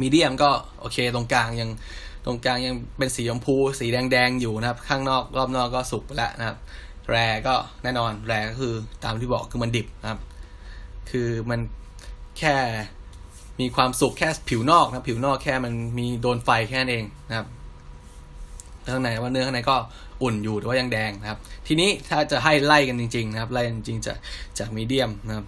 [0.00, 0.50] มีเดียมก็
[0.80, 1.70] โอเคตรงกลางยัง
[2.26, 6.56] ตรงกลางยังเป็นสีชมพู สีแดงๆอยู่นะครับ ข้างนอกรอบนอกก็สุกไปแล้วนะครับ
[7.10, 7.16] แร
[7.46, 8.74] ก็แน่นอนแรก็คือ
[9.04, 10.20] ตามที่บอกคือมันดิบนะครับ
[11.10, 11.60] คือมัน
[12.38, 12.54] แค่
[13.60, 17.46] มีความสุกแค่ผิวนอกนะผิวนอกแค่มันมีโดนไฟแค่นั้นเองนะครับ
[18.88, 19.76] ข้างในว่าเนื้อข้างในก็
[20.22, 24.16] อุ่นอยู่แต่ว่ายังแดงนะครับ ทีนี้ถ้าจะให้ไล่กันจริง ๆ นะครับ ไล่จริงๆจาก
[24.58, 25.46] จากมีเดียมนะครับ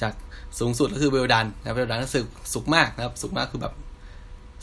[0.00, 0.12] จาก
[0.58, 3.74] สูงสุดก็คือเวลดันนะเวลดันก็สุกสุกมากนะครับ สุกมากคือแบบ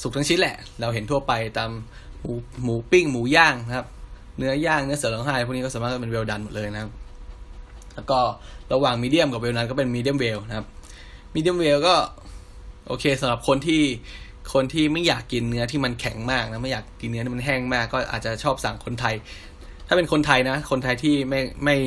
[0.02, 1.72] สุกทั้งชิ้นแหละ เราเห็นทั่วไปตาม
[2.22, 2.34] หมู
[2.64, 3.88] หมูปิ้งหมูย่างนะครับ
[4.38, 6.92] เนื้อย่างเนื้อเสือร้องไห้พวกนี้ก็สามารถเป็นเวลดันหมดเลยนะครับ
[7.96, 8.20] แล้วก็
[8.74, 10.66] ระหว่างมีเดียมกับเวลดันก็เป็นมีเดียมเวลนะครับ
[11.34, 11.96] มีเดียมเวลก็
[12.88, 13.84] โอเคสำหรับคนที่
[14.54, 19.16] คนที่ไม่อยากกินเนื้อที่มันแข็งมากนะไม่อยากกินเนื้อที่มันแห้งมาก ก็อาจจะชอบสั่งคนไทย
[19.88, 21.78] ถ้าเป็นคนไทยนะ คนไทยที่ไม่ไม่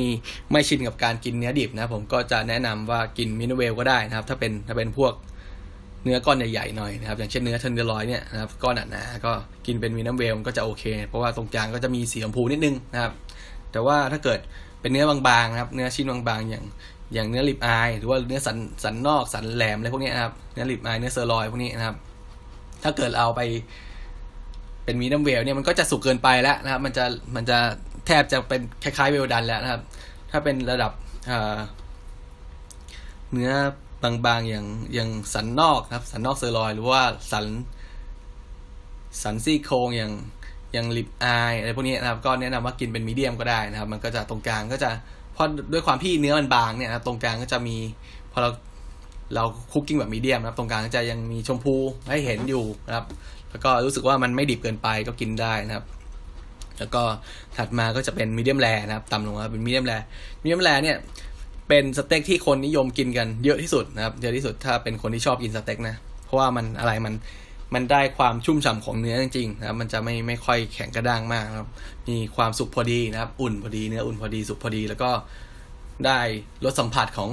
[0.51, 5.13] ไม่ชินกับการกินเนื้อดิบนะ ผมก็จะแนะนำว่ากิน medium well ก็ได้นะครับ ถ้าเป็นถ้าเป็นพวก
[6.03, 9.31] เนื้อก้อนใหญ่ๆหน่อยนะครับอย่างเช่นเนื้อ tenderloin เนี่ยนะครับก้อนหนาๆก็
[9.65, 13.13] กินเป็น medium well ก็จะโอเค เพราะว่าตรงกลางก็จะมีสีชมพูนิดนึงนะครับ
[13.71, 14.39] แต่ว่าถ้าเกิด
[14.81, 16.63] เป็นเนื้อบางๆนะครับ เนื้อชิ้นบางๆ อย่าง
[17.13, 21.95] อย่างเนื้อ ribeye หรือว่าเนื้อสันสันนอกสันแหลมอะไรพวกนี้นะครับเนื้อ ribeye เนื้อเซอร์ลอยพวกนี้นะครับ
[22.83, 23.41] ถ้าเกิดเอาไป
[24.83, 27.57] เป็น medium well เนี่ยมันก็จะสุกเกินไปแล้วนะครับ มันจะมันจะ
[28.07, 29.81] แทบจะเป็นคล้ายๆ well done แล้วนะครับ
[30.31, 30.91] ถ้าเป็นระดับ
[33.33, 33.51] เนื้อ
[34.03, 37.45] บางๆอย่างอย่างสันนอกนะครับ สันนอกเซอร์ลอยหรือว่าสัน
[39.23, 40.11] สันซี่โครงอย่าง
[40.73, 44.89] อย่าง ribeye อะไรพวกนี้นะครับก็แนะนำว่ากินเป็น medium ก็ได้นะครับ มันก็จะตรงกลางก็จะ
[45.33, 47.77] เพราะด้วยความที่เนื้อมันบางเนี่ยนะตรงกลางก็จะมี
[48.31, 48.49] พอเรา
[49.35, 51.75] เรา cooking แบบ medium นะครับ ตรงกลางก็จะยังมีชมพู
[52.09, 53.05] ให้เห็นอยู่นะครับ
[53.51, 55.85] แล้วก็รู้สึกว่ามันไม่ดิบเกินไปก็กินได้นะครับ
[56.79, 57.03] แล้วก็
[57.57, 59.93] ถัดมาก็จะเป็นมีเดียมแรนะครับต่ำลงมาเป็นมีเดียมแร
[60.41, 60.97] มีเดียมแรเนี่ย
[61.69, 65.95] เป็นสเต็กที่คนนิยมกินกันเยอะที่สุดนะครับเยอะที่สุดถ้าเป็นคนที่ชอบกินสเต็กนะ
[66.25, 67.13] เพราะว่ามันอะไรมัน
[67.73, 71.69] มันได้ความชุ่มฉ่าของเนื้อจริงๆนะครับมันจะไม่ไม่ค่อยแข็งกระด้างมากครับ
[72.09, 75.09] มีความสุกพอดีนะครับ อุ่นพอดีเนื้ออุ่นพอดีสุกพอดี แล้วก็
[76.05, 76.19] ได้
[76.65, 77.29] รสสัมผัสของ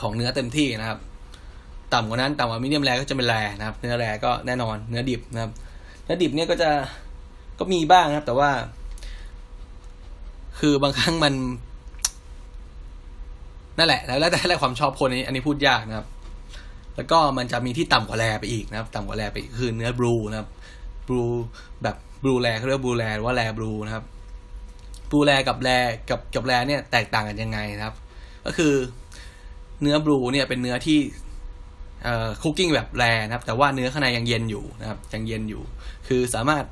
[0.00, 0.98] ของเนื้อเต็มที่นะครับ
[1.94, 5.52] ต่ำกว่านั้นต่ำกว่ามีเดียมแรก็จะเป็นแรนะครับ เนื้อแรก็แน่นอนเนื้อดิบนะครับ
[6.04, 6.70] เนื้อดิบเนี่ยก็จะ
[7.58, 8.50] ก็มีบ้างนะครับ แต่ว่า
[10.58, 11.34] คือบางครั้งมัน
[13.78, 16.06] นั่นแหละแล้วแต่ความชอบคนนี้ อันนี้พูดยากนะครับ
[16.96, 20.48] แล้วก็มันจะมีที่ต่ำกว่าแรไปอีกนะครับ ต่ำกว่าแรไปคือเนื้อบลูนะครับ
[21.08, 21.22] บลู
[21.82, 24.04] แบบบลูแรเขาเรียกบลูแรหรือว่าแรบลูนะครับ
[25.10, 25.70] บลูแรกับแร
[26.10, 27.94] กับกับแรเนี่ยแตกต่างกันยังไงนะครับ
[28.46, 28.74] ก็คือ
[29.82, 30.98] เนื้อ blue เนี่ยเป็นเนื้อที่
[32.04, 35.62] เอ่อ cooking แบบ rare นะครับ แต่ว่าเนื้อข้างในยังเย็นอยู่นะครับยังเย็นอยู่
[36.08, 36.64] คือสามารถ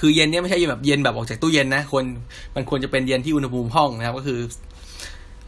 [0.00, 2.04] คือเย็นเนี่ยไม่ใช่แบบเย็นแบบออกจากตู้เย็นนะควร
[2.54, 4.40] มันควรจะเป็นเย็นที่อุณหภูมิห้องนะครับ ก็คือ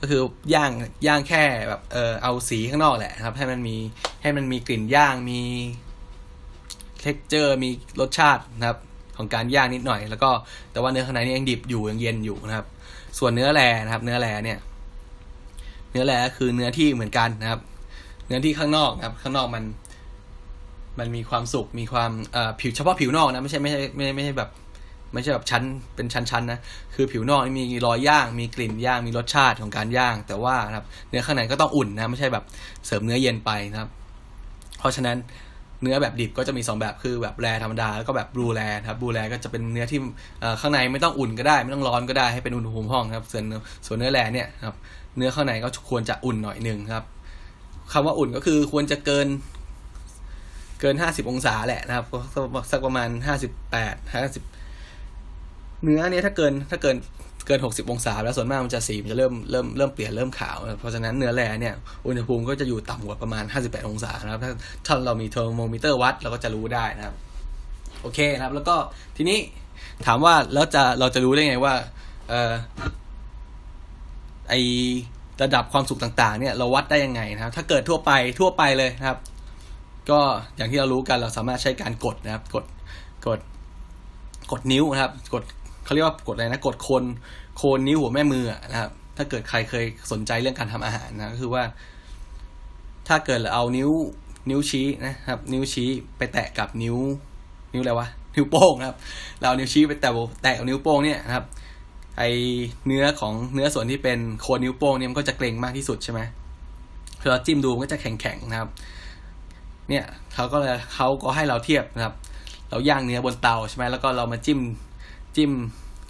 [0.01, 0.21] ก็คือ
[0.55, 0.71] ย่าง
[1.07, 3.77] ย่างแค่แบบเออเอาสีข้างนอกแหละครับ ให้มันมี
[4.23, 5.41] ให้มันมีกลิ่นย่างมี
[7.01, 7.71] texture มี
[8.01, 8.79] รสชาตินะครับ
[9.17, 10.31] ของการย่างนิดหน่อย แล้วก็
[10.73, 12.67] แต่ว่าเนื้อข้างในนี่ยังดิบอยู่ยังเย็นอยู่นะครับ
[13.19, 14.59] ส่วนเนื้อแร่นะครับ เนื้อแร่เนี่ย
[15.91, 17.61] เนื้อแร่คือเนื้อที่เหมือนกันนะครับ
[18.27, 19.65] เนื้อที่ข้างนอกนะครับ ข้างนอกมัน
[20.99, 24.51] มันมีความสุกมีความเอ่อผิวเฉพาะผิวนอกนะไม่ใช่ไม่ใช่ไม่ไม่ใช่แบบ
[25.13, 25.63] ไม่ใช่แบบชั้น
[25.95, 26.59] เป็นชั้นๆนะ
[26.95, 32.45] คือผิวนอกมีรอยย่าง มีกลิ่นย่างมีรสชาติของการย่าง แต่ว่าครับเนื้อข้างในก็ต้องอุ่นนะไม่ใช่แบบ
[32.87, 33.91] เสริมเนื้อเย็นไปนะครับ
[34.79, 35.17] เพราะฉะนั้น
[35.83, 40.01] เนื้อแบบดิบก็จะมี 2 แบบคือแบบแรธรรมดาแล้วก็แบบบลูแรครับบลูแรก็จะเป็นเนื้อที่
[40.61, 43.45] ข้างในไม่ต้องอุ่นก็ได้ ไม่ต้องร้อนก็ได้ให้เป็นอุณหภูมิห้องครับ ส่วน
[43.87, 44.77] ส่วนเนื้อแรเนี่ยครับ
[45.17, 47.05] เนื้อข้างในก็ควรจะอุ่นหน่อยหนึ่งครับ
[47.93, 49.29] คำว่าอุ่นก็คือควรจะเกิน
[50.81, 52.07] เกินห้าสิบองศาแหละนะครับ
[52.71, 53.09] สักประมาณ
[53.63, 54.58] 58 50
[55.83, 56.97] เนื้อเนี้ยถ้าเกินถ้าเกิน
[57.47, 61.75] เกินหกสิบองศา แล้วส่วนมากมันจะสีมันจะเริ่มเริ่มเริ่มเปลี่ยนเริ่มขาว เพราะฉะนั้นเนื้อแร่เนี่ย
[62.07, 64.53] อุณหภูมิก็จะอยู่ต่ำกว่าประมาณห้าสิบแปดองศานะครับถ้า
[64.87, 67.15] ถ้าเรามีเทอร์โมมิเตอร์วัดเราก็จะรู้ได้นะครับ
[68.03, 68.77] โอเคนะครับ แล้วก็
[69.17, 69.39] ทีนี้
[70.07, 71.75] ถามว่าแล้วจะเราจะรู้ได้ไงว่า
[72.29, 72.53] เออ
[74.49, 74.55] ไอ
[75.43, 79.19] ระดับความสุกต่างๆ เนี่ยเราวัดได้ยังไงนะครับ ถ้าเกิดทั่วไปทั่วไปเลยนะครับ
[80.11, 80.21] ก็
[80.57, 82.65] อย่างที่เรารู้กันเราสามารถใช้การกดนะครับ กด
[83.27, 83.41] กด
[84.51, 85.45] กดนิ้วนะครับ กด
[85.89, 87.05] เขาเรียกว่ากดอะไรนะกดโคน
[87.57, 91.63] โคนนิ้วหัวแม่มือนะครับ ถ้าเกิดใครเคยสนใจเรื่องการทำอาหารนะก็คือว่า
[93.09, 93.91] ถ้าเกิดเราเอานิ้ว
[94.51, 96.97] นิ้วชี้นะครับ นิ้วชี้ไปแตะกับนิ้ว
[97.73, 98.97] นิ้วอะไรวะนิ้วโป้งนะครับ
[99.41, 100.11] เรานิ้วชี้ไปแตะ
[100.43, 101.45] แตะกับนิ้วโป้งเนี่ยนะครับ
[102.19, 102.23] ไอ
[102.87, 106.21] เนื้อของเนื้อส่วนที่เป็นโคนนิ้วโป้งเนี่ยมันก็จะเกร็งมากที่สุดใช่ไหม
[107.21, 108.71] พอเราจิ้มดูมันก็จะแข็งๆนะครับ
[109.89, 112.15] เนี่ยเขาก็เลยเขาก็ให้เราเทียบนะครับ
[112.71, 114.59] เราย่างเนื้อบนเตาใช่ไหมแล้วก็เรามาจิ้ม
[115.39, 115.53] จิ้ม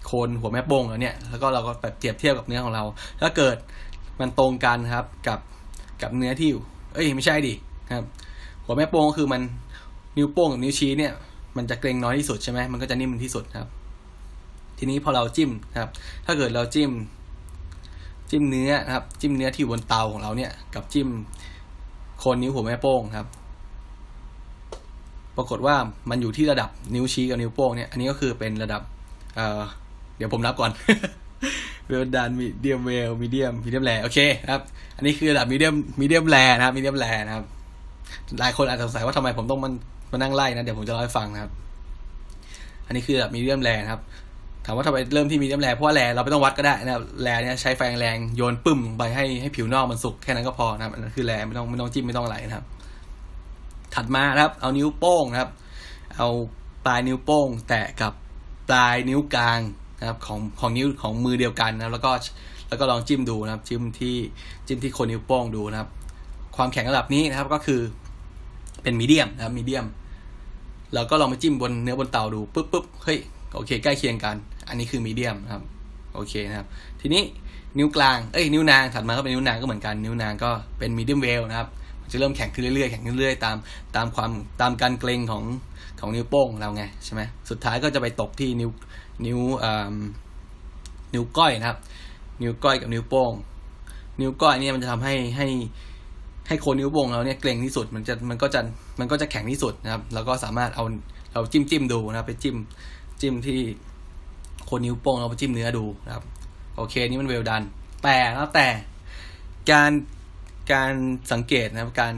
[0.07, 2.85] โคนหัวแม่โป้งแล้วเนี่ย แล้วก็เราก็แบบเปรียบเทียบกับเนื้อของเรา
[3.21, 3.57] ถ้าเกิด
[4.21, 5.41] มันตรงกันครับกับ
[6.03, 6.63] กับเนื้อที่อยู่
[6.95, 7.55] เอ้ยไม่ใช่ดิ
[7.93, 8.05] ครับ
[8.65, 9.43] หัวแม่โป้งคือมัน
[10.17, 11.13] นิ้วโป้งกับนิ้วชี้เนี่ย
[11.57, 13.69] มันจะเกรงน้อยที่สุดใช่ไหมมันก็จะนิ่มที่สุดครับ
[14.79, 15.51] ทีนี้พอเราจิ้ม
[15.81, 15.91] ครับ
[16.27, 16.91] ถ้าเกิดเราจิ้ม
[18.31, 21.09] จิ้มเนื้อครับ จิ้มเนื้อที่บนเตาของเราเนี่ย กับจิ้ม
[22.19, 23.27] โคนนิ้วหัวแม่โป้งครับ
[25.37, 25.77] ปรากฏว่า
[26.11, 28.83] มันอยู่ที่ระดับนิ้วชี้กับนิ้วโป้งเนี่ย อันนี้ก็คือเป็นระดับ
[29.39, 29.63] เออ
[30.17, 30.71] เดี๋ยวผมนับก่อน
[31.87, 34.19] เวลดันมีเดียมเวลมีเดียมมีเดียมแรโอเค
[34.51, 34.63] ครับ
[34.97, 37.45] อันนี้คือระดับมีเดียมมีเดียมแรนะครับมีเดียมแรนะครับ
[38.41, 39.73] หลายคนอาจจะสงสัยว่าทำไมผมต้องมัน
[40.13, 41.51] มานั่งไล่นะ เดี๋ยวผมจะเล่าให้ฟังนะครับ
[42.87, 44.03] อันนี้คือระดับมีเดียมแรนะครับ
[44.65, 52.67] ถามว่าทำไมเริ่มที่มีเดียมแรเพราะว่าแรเราไม่ต้องวัดก็ได้นะครับแรเนี่ยใช้ไฟแรงโยนปึ้มไปให้ให้ผิวนอกมันสุกแค่นั้นก็พอนะครับอันนั้นคือแรไม่ต้องไม่ต้องจิ้มไม่ต้องอะไรนะครับ
[53.95, 55.51] ถัดมาครับ เอานิ้วโป้งนะครับ
[56.17, 56.29] เอา
[56.87, 58.13] ปลายนิ้วโป้ง แตะกับ
[58.69, 59.61] ปลายนิ้วกลาง
[60.01, 62.11] นะครับของของนิ้วของมือเดียวกันนะแล้วก็
[62.69, 64.17] แล้วก็ลองจิ้มดูนะครับ จิ้มที่
[64.67, 65.89] จิ้มที่โคนนิ้วโป้งดูนะครับ
[66.57, 67.81] ความแข็งระดับนี้นะครับก็คือ
[68.83, 69.87] เป็นมีเดียมนะครับมีเดียม
[70.95, 73.19] เราก็ลองมาจิ้มบนเนื้อบนเตาดูปุ๊บปุ๊บเฮ้ย
[73.55, 74.37] โอเค ใกล้เคียงกัน
[74.69, 75.63] อันนี้คือมีเดียมนะครับ
[76.15, 76.67] โอเคนะครับ
[77.01, 77.23] ทีนี้
[77.79, 81.69] นิ้วกลางเอ้ยนิ้วนางถัดมาก็เป็นนิ้วนางก็เหมือนกันนิ้วนางก็เป็นมีเดียมเวลนะครับ
[82.13, 83.57] จะเริ่มแข็งขึ้นเรื่อยๆแข็งขึ้นเรื่อยๆตาม
[83.97, 85.45] ตามความตามการเกรงของ
[86.01, 88.71] ของนิ้วโป้งเราไงใช่ไหมสุดท้ายก็จะไปตกที่นิ้ว
[89.27, 89.39] นิ้ว
[91.15, 91.79] นิ้วก้อยนะครับ
[92.43, 93.33] นิ้วก้อยกับนิ้วโป้ง
[94.21, 95.49] นิ้วก้อยเนี่ยมันจะทำให้ให้
[96.49, 98.61] ให้โคนนิ้วโป้งเราเนี่ยเกร็งที่สุดมันจะมันก็จะ
[99.01, 100.85] มันก็จะแข็งที่สุดนะครับ แล้วก็สามารถเอา
[101.33, 102.57] เราจิ้มจิ้มดูนะครับไปจิ้ม
[103.21, 103.59] จิ้มที่
[104.67, 106.25] โคนนิ้วโป้งเราไปจิ้มเนื้อดูนะครับ
[106.77, 107.63] โอเคนี่มัน well done
[108.05, 108.67] แต่แล้วแต่
[109.71, 109.91] การ
[110.73, 110.93] การ
[111.33, 112.15] สังเกตนะครับการ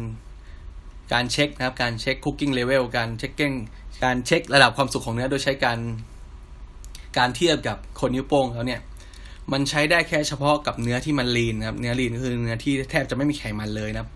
[1.13, 3.53] การเช็คนะครับ การเช็ค cooking level การ checking
[4.05, 5.79] การเช็คระดับความสุกของเนื้อโดยใช้การ
[7.19, 8.81] การเทียบกับโคนนิ้วโป้งแล้วเนี่ย
[9.53, 14.09] มันใช้ได้แค่เฉพาะกับเนื้อที่มัน lean นะครับ เนื้อ lean ก็คือเนื้อที่แทบจะไม่มีไขมันเลยนะครับ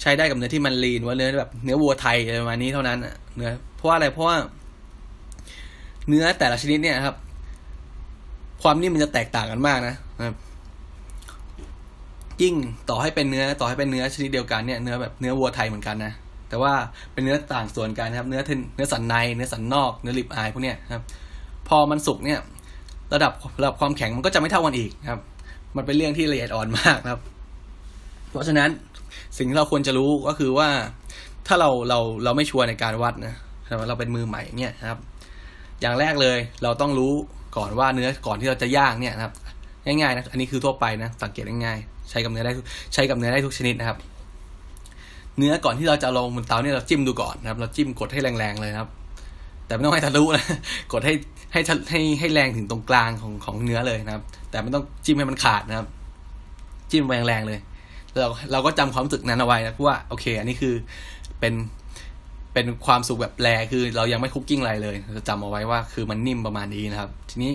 [0.00, 2.98] ใช้ได้กับเนื้อที่มัน lean ว่าเนื้อแบบเนื้อวัวไทยอะไรประมาณนี้เท่านั้น
[3.36, 4.36] เนื้อเพราะว่าอะไรเพราะว่า
[6.08, 7.16] เนื้อแต่ละชนิดเนี่ยครับ
[8.62, 9.94] ความนิ่มมันจะแตกต่างกันมากนะ
[10.26, 10.36] ครับ
[12.42, 12.54] ยิ่ง
[12.90, 16.12] ต่อให้เป็นเนื้อต่อให้เป็นเนื้อชนิดเดียวกันเนี่ยเนื้อแบบเนื้อวัวไทยเหมือนกันนะ
[16.48, 16.72] แต่ว่า
[17.12, 18.42] เป็นเนื้อต่างส่วนกันนะครับ เนื้อ
[18.76, 21.02] เนื้อสันในเนื้อสันนอกเนื้อลิบอายพวกเนี้ยครับ
[21.68, 22.38] พอมันสุกเนี่ย
[23.14, 25.20] ระดับระดับความแข็งมันก็จะไม่เท่ากันอีกครับ
[25.76, 27.20] มันเป็นเรื่องที่ละเอียดอ่อนมากครับ
[28.30, 28.68] เพราะฉะนั้น
[29.36, 30.68] สิ่งที่เราควรจะรู้ก็คือว่า
[31.46, 33.34] ถ้าเราเราเราไม่ชัวร์ในการวัดนะ
[33.88, 34.98] เราเป็นมือใหม่เนี่ยครับ
[35.80, 37.12] อย่างแรกเลยเราต้องรู้
[37.56, 39.32] ก่อนว่าเนื้อก่อนที่เราจะย่างเนี่ยครับ
[39.86, 42.52] ง่ายๆนะ อันนี้คือทั่วไปนะ สังเกตง่ายๆ ใช้กับเนื้อได้
[42.94, 43.98] ใช้กับเนื้อได้ทุกชนิดนะครับ
[45.38, 48.88] เนื้อก่อนที่เราจะลงบนเตาเนี่ยเราจิ้มดูก่อนนะครับ เราจิ้มกดให้แรงๆเลยครับ
[49.66, 50.44] แต่ไม่ต้องให้ทะลุนะ
[50.92, 51.14] กดให้
[51.52, 51.60] ให้
[51.90, 55.86] ให้ให้แรงถึงตรงกลางของของเนื้อเลยนะครับ แต่ไม่ต้องจิ้มให้มันขาดนะครับ
[56.90, 57.58] จิ้มแรงๆเลย
[58.18, 60.74] เราเราก็จำความรู้สึกนั้นเอาไว้นะว่าโอเค อันนี้คือ
[61.40, 61.54] เป็น
[62.54, 67.52] เป็นความสุขแบบแรคือเรายังไม่คุกกิ้งอะไรเลยเราจะจำเอาไว้ว่าคือมันนิ่มประมาณนี้นะครับ ทีนี้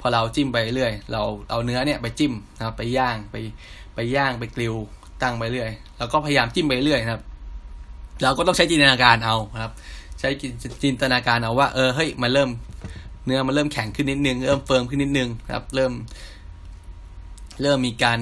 [0.00, 3.36] พอเราจิ้มไปเรื่อยเราเอาเนื้อเนี่ยไปจิ้มนะครับ ไปย่างไป
[3.94, 4.74] ไปย่างไปกริล
[5.22, 7.22] ตั้งไปเรื่อยแล้วก็พยายามจิ้มไปเรื่อยนะครับ
[8.22, 9.72] เราก็ต้องใช้จินตนาการเอาครับ
[10.20, 10.28] ใช้
[10.82, 12.50] จินตนาการเอาว่า เออเฮ้ยมันเริ่ม
[13.26, 15.92] เนื้อมันเริ่มแข็งขึ้นนิดนึงเริ่มเฟิร์มขึ้นนิดนึงครับ เริ่ม
[17.62, 18.18] เริ่มมีการ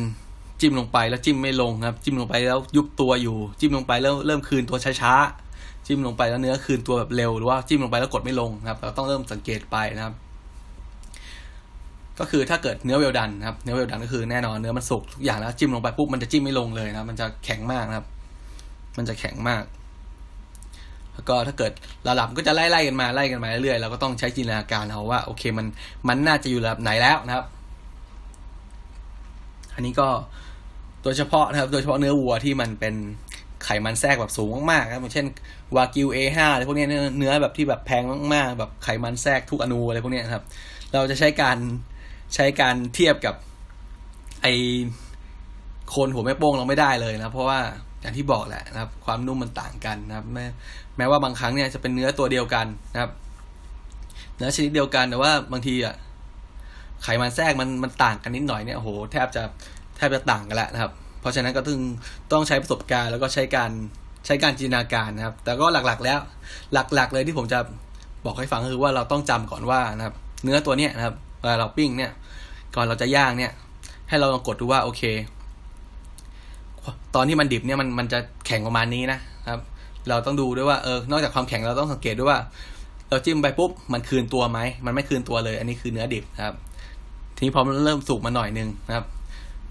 [0.60, 10.14] จิ้มลงไปแล้วจิ้มไม่ลงครับ จิ้มลงไปแล้วยุบตัวอยู่ จิ้มลงไปแล้วเริ่มคืนตัวช้าๆจิ้มลงไปแล้วเนื้อคืนตัวแบบเร็วหรือว่าจิ้มลงไปแล้วกดไม่ลงครับ เราต้องเริ่มสังเกตไปนะครับ
[12.18, 18.06] ก็คือถ้าเกิดเนื้อเวลดันนะครับเนื้อเวลดันก็คือแน่นอนเนื้อมันสุกทุกอย่างแล้วจิ้มลงไปปุ๊บมันจะจิ้มไม่ลงเลยนะมันจะแข็งมากนะครับ
[18.98, 19.62] มันจะแข็งมาก
[21.14, 21.72] แล้วก็ถ้าเกิด
[22.08, 25.66] ระดับก็จะไล่ๆกันมาไล่กันมาเรื่อยๆเราก็ต้องใช้จินตนาการเอาว่าโอเคมัน
[26.08, 27.44] มันน่าจะอยู่ระดับไหนแล้วนะครับ
[29.74, 30.08] อันนี้ก็
[31.02, 32.94] โดยเฉพาะนะครับ โดยเฉพาะเนื้อวัวที่มันเป็น
[33.64, 35.26] ไขมันแทรกแบบสูงมากๆครับอย่างเช่น
[35.76, 36.86] วากิว A5 อะไรพวกนี้
[37.18, 38.02] เนื้อแบบที่แบบแพง
[38.34, 40.44] มากๆ แบบไขมันแทรกทุกอนูอะไรพวกนี้ครับ
[40.92, 41.58] เราจะใช้การ
[42.34, 43.34] ใช้การเทียบกับ
[44.42, 44.46] ไอ
[45.88, 47.58] โคนหัวแม่โป้งเราไม่ได้เลยนะเพราะว่า
[48.00, 50.44] อย่างที่บอกแหละนะครับ ความนุ่มมันต่างกันนะครับ แม้
[50.96, 53.10] แม้ว่าบางครั้งเนี่ยจะเป็นเนื้อตัวเดียวกันนะครับ
[54.36, 55.94] เนื้อชนิดเดียวกันแต่ว่าบางทีอะ
[57.02, 59.42] ไขมันแทรกมันมันต่างกันนิดหน่อยเนี่ยโหแทบจะ
[59.96, 61.80] แทบจะต่างกันแล้วนะครับ เพราะฉะนั้นก็ต้อง
[62.32, 63.70] ต้องใช้ประสบการณ์แล้วก็ใช้การ
[64.26, 66.18] ใช้การจินตนาการนะครับ แต่ก็หลักๆ แล้ว
[66.72, 67.58] หลักๆเลยที่ผมจะ
[68.24, 70.14] บอกให้ฟังก็คือว่าเราต้องจำก่อนว่านะครับ
[70.44, 72.12] เนื้อตัวเนี้ยนะครับ เวลาเราปิ้งเนี่ย
[72.74, 73.52] ก่อนเราจะย่างเนี่ย
[74.08, 75.02] ให้เราลองกดดูว่าโอเค
[77.14, 79.18] ตอนที่มันดิบเนี่ยมันมันจะแข็งประมาณนี้นะ
[79.50, 79.60] ครับ
[80.08, 82.38] เราต้องดูด้วยว่าเออนอกจากความแข็งเราต้องสังเกตด้วยว่า
[83.10, 86.54] เราจิ้มไปปุ๊บมันคืนตัวไหมมันไม่คืนตัวเลย อันนี้คือเนื้อดิบนะครับ
[87.36, 89.04] ทีนี้พอมันเริ่มสุกมาหน่อยนึงนะครับ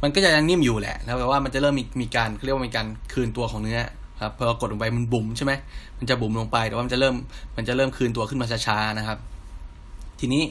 [0.03, 3.79] มันก็จะยังนิ่มอยู่แหละ แล้วแต่ว่ามันจะเริ่มมีมีการเรียกว่ามีการคืนตัวของเนื้อ
[4.21, 5.53] ครับพอกดลงไปมันบุ๋มใช่ไหม
[5.99, 7.15] มันจะบุ๋มลงไปแต่ว่ามันจะเริ่ม
[7.57, 9.17] มันจะเริ่มคืนตัวขึ้นมาช้าๆนะครับ
[10.19, 10.43] ทีนี้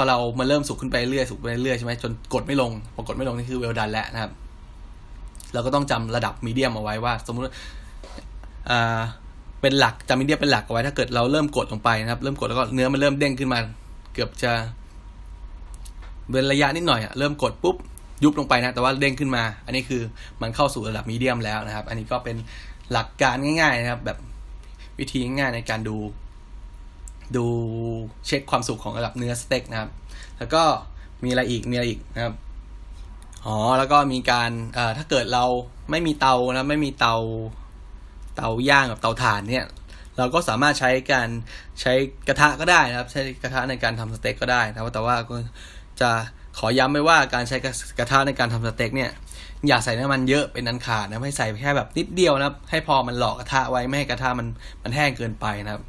[0.00, 4.30] อเรามาเริ่มสุกขึ้นไปเรื่อยสุกไปเรื่อยใช่ไหมจนกดไม่ลงพอกดไม่ลงนี่คือเวลดันแล้วนะครับ
[5.54, 7.44] เราก็ต้องจำระดับมีเดียมเอาไว้ว่า สมมุติ
[8.70, 9.00] อ่า
[9.60, 13.58] เป็นหลักจำมีเดียเป็นหลักเอาไว้ถ้าเกิดเราเริ่มกดลงไปนะครับ เริ่มกดแล้วก็เนื้อมันเริ่มเด้งขึ้นมา
[14.14, 14.52] เกือบจะ
[16.30, 17.76] เว้นระยะนิดหน่อยอะเริ่มกดปุ๊บ
[18.24, 20.02] ยุบลงไปนะ แต่ว่าเด้งขึ้นมา อันนี้คือ
[20.42, 22.36] มันเข้าสู่ระดับมีเดียมแล้วนะครับ อันนี้ก็เป็น
[22.92, 24.18] หลักการง่าย ๆ นะครับ แบบ
[24.98, 25.96] วิธีง่ายในการดู
[27.36, 27.46] ดู
[28.26, 29.90] เช็คความสุขของระดับเนื้อสเต็กนะครับ
[30.38, 30.62] แล้วก็
[31.24, 32.34] มีอะไรอีกมีอะไรอีกนะครับ
[33.46, 35.44] อ๋อแล้วก็มีการเอ่อถ้าเกิดเรา
[35.90, 37.16] ไม่มีเตานะไม่มีเตา
[38.36, 39.66] เตาย่างกับเตาถ่านเนี่ย
[40.18, 41.28] เราก็สามารถใช้การ
[41.80, 41.92] ใช้
[42.28, 45.36] กระทะก็ได้นะครับ ใช้กระทะในการทำสเต็กก็ได้นะแต่ว่าก็
[46.00, 46.10] จะ
[46.58, 47.56] ขอย้ำไว้ว่าการใช้
[47.98, 49.10] กระทะในการทำสเต็กเนี่ย
[49.66, 54.46] อย่าใส่น้ำมันเยอะเป็นนันขาดนะให้ใส่แค่แบบนิดเดียวนะครับ ให้พอมันหลอกกระทะไว้ไม่ให้กระทะมัน
[54.82, 55.82] มันแห้งเกินไปนะครับ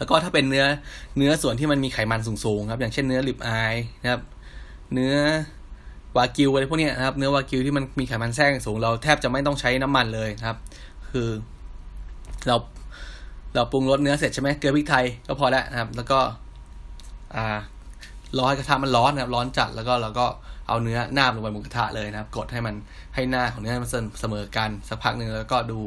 [0.00, 0.64] แล้วก็ถ้าเป็นเนื้อ
[1.18, 4.22] เนื้อส่วนที่มันมีไขมันสูงๆครับ อย่างเช่นเนื้อลิบอายนะครับ
[4.94, 5.14] เนื้อ
[6.16, 10.56] วากิวอะไรพวกนี้นะครับ เนื้อวากิวที่มันมีไขมันแทรกสูง เราแทบจะไม่ต้องใช้น้ำมันเลยครับ
[11.10, 11.28] คือ
[12.46, 12.56] เรา
[13.54, 16.18] เราปรุงรสเนื้อเสร็จใช่ไหมเกลือพริกไทยก็พอแล้วนะครับ แล้วก็
[17.36, 17.46] อ่า
[18.36, 20.26] รอให้กระทะมันร้อนนะครับ ร้อนจัดแล้วก็เราก็
[20.68, 22.74] เอาเนื้อหน้าลงไปบนกระทะเลยนะครับ กดให้มัน
[23.14, 23.90] ให้หน้าของเนื้อมัน
[24.20, 25.80] เสมอกันสักพักหนึ่งแล้วก็ดู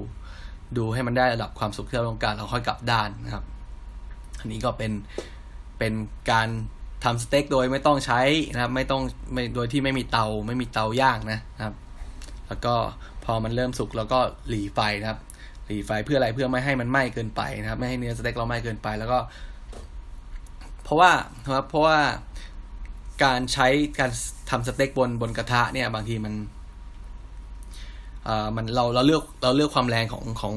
[0.77, 3.43] ดูให้มันได้ระดับความสุกที่เราต้องการเราค่อยกลับด้านนะครับ
[4.43, 4.91] อันนี้ก็เป็น
[5.79, 5.93] เป็น
[6.31, 6.49] การ
[7.03, 8.21] ทำสเต็กโดยไม่ต้องใช้
[8.53, 9.01] นะครับ ไม่ต้อง
[9.33, 11.75] ไม่โดยที่ไม่มีเตาไม่มีเตาย่างนะครับ
[12.47, 12.75] แล้วก็
[13.25, 14.19] พอมันเริ่มสุกเราก็
[14.49, 15.19] หลีไฟนะครับ
[15.67, 19.19] หลีไฟเพื่ออะไรเพื่อไม่ให้มันไหม้เกินไปนะครับ ไม่ให้เนื้อสเต็กเราไหม้เกินไป แล้วก็
[20.83, 21.11] เพราะว่า
[21.55, 21.97] ครับเพราะว่า
[23.23, 23.67] การใช้
[23.99, 24.11] การ
[24.49, 26.33] ทำสเต็กบนบนกระทะเนี่ย บางทีมัน
[28.25, 30.55] เอ่ามันเราเราเลือกเราเลือกความแรงของของ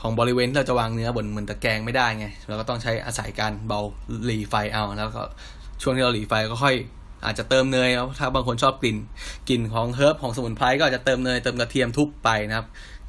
[0.00, 3.80] ของบริเวณที่เราจะวางเนื้อบนเหมือนตะแกรงไม่ได้ไงเราก็ต้องใช้อาศัยการเบา
[4.24, 5.22] หรี่ไฟเอาแล้วก็
[5.82, 6.74] ช่วงที่เราหรี่ไฟก็ค่อย
[7.24, 8.96] อาจจะเติมเนยแล้วถ้าบางคนชอบกลิ่น
[9.48, 12.66] กลิ่นของ herb ของสมุนไพรก็อาจจะเติมเนยเติมกระเทียมทุบไปนะครับ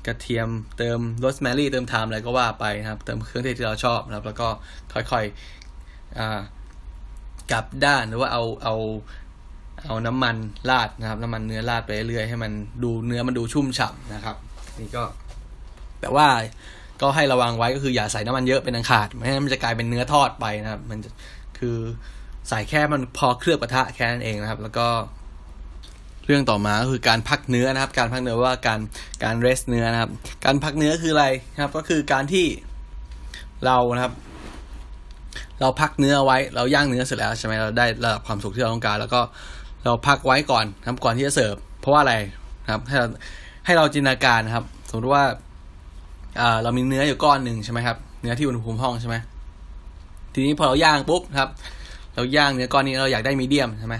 [0.08, 4.48] กระเทียมเติมโรสแมรี่เติมไทม์อะไรก็ว่าไปนะครับ เติมเครื่องเทศที่เราชอบนะครับ แล้วก็
[4.94, 8.76] ค่อยๆกลับด้านหรือว่าเอาเอา
[9.86, 10.36] เอาน้ำมัน
[10.70, 12.52] ราดนะครับ น้ำมันเนื้อราดไปเรื่อยให้มัน
[12.84, 14.36] ดูเนื้อมันดูชุ่มฉ่ำนะครับ
[14.80, 15.04] นี่ก็
[16.02, 16.28] แต่ว่า
[17.02, 21.00] ก็ให้ระวังไว้ก็คืออย่าใส่น้ำมันเยอะเป็นอันขาดไม่งั้นมันจะกลายเป็นเนื้อทอดไปนะครับ มัน
[21.60, 21.78] คือ
[22.50, 24.88] ใส่แค่มันพอเคลือบกระทะแค่นั้นเองนะครับ แล้วก็
[26.26, 28.80] เรื่องต่อมาก็คือการพักเนื้อนะครับ การพักเนื้อว่าการ
[29.24, 30.12] การเรสเนื้อนะครับ
[30.46, 31.26] การพักเนื้อคืออะไร
[31.62, 32.46] ครับ ก็คือการที่
[33.66, 34.14] เรานะครับ
[35.60, 39.22] เราพักเนื้อไว้ เราย่างเนื้อเสร็จแล้วใช่ไหมเราได้ระดับความสุกที่เราต้องการ แล้วก็
[39.84, 42.16] เราพักไว้ก่อนนะครับก่อนที่จะเสิร์ฟเพราะว่าอะไร
[42.74, 43.08] ครับ ให้เรา
[43.66, 45.24] ให้เราจินตนาการนะครับ สมมติว่า
[46.64, 49.16] เรามีเนื้ออยู่ก้อนหนึ่งใช่ไหมครับ เนื้อที่อุณหภูมิห้องใช่ไหม
[50.34, 51.50] ทีนี้พอเราย่างปุ๊บครับ
[52.16, 53.96] เราย่างเนื้อก้อนนี้เราอยากได้มีเดียมใช่ไหม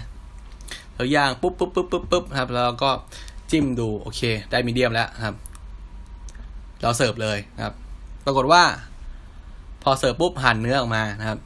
[0.96, 2.90] เราย่างปุ๊บปุ๊บปุ๊บปุ๊บปุ๊บครับแล้วก็
[3.50, 4.20] จิ้มดูโอเค
[4.50, 5.34] ได้มีเดียมแล้วครับ
[6.82, 7.74] เราเสิร์ฟเลยครับ
[8.24, 8.62] ปรากฏว่า
[9.82, 11.38] พอเสิร์ฟปุ๊บหั่นเนื้อออกมานะครับ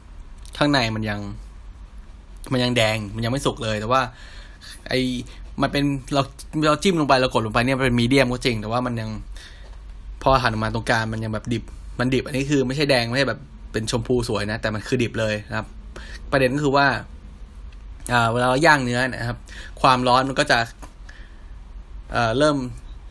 [0.57, 1.19] ข้างในมันยัง
[2.51, 4.01] มันยังแดงมันยังไม่สุกเลย แต่ว่า
[4.89, 4.93] ไอ
[5.61, 5.83] มันเป็น
[6.13, 6.21] เรา
[6.67, 9.09] เราจิ้มลงไปเรากดลงไปเนี่ยเป็นมีเดียมก็จริง แต่ว่ามันยัง
[10.23, 11.63] พอหันออกมาตรงกลางมันยังแบบดิบ
[11.99, 13.39] มันดิบ อันนี้คือไม่ใช่แดงไม่ใช่แบบ
[13.71, 15.67] เป็นชมพูสวยนะ แต่มันคือดิบเลยนะครับ
[16.31, 16.87] ประเด็นก็คือว่า
[18.31, 19.37] เวลาเราย่างเนื้อนะครับ
[19.81, 20.59] ความร้อนมันก็จะ
[22.11, 22.57] เเริ่ม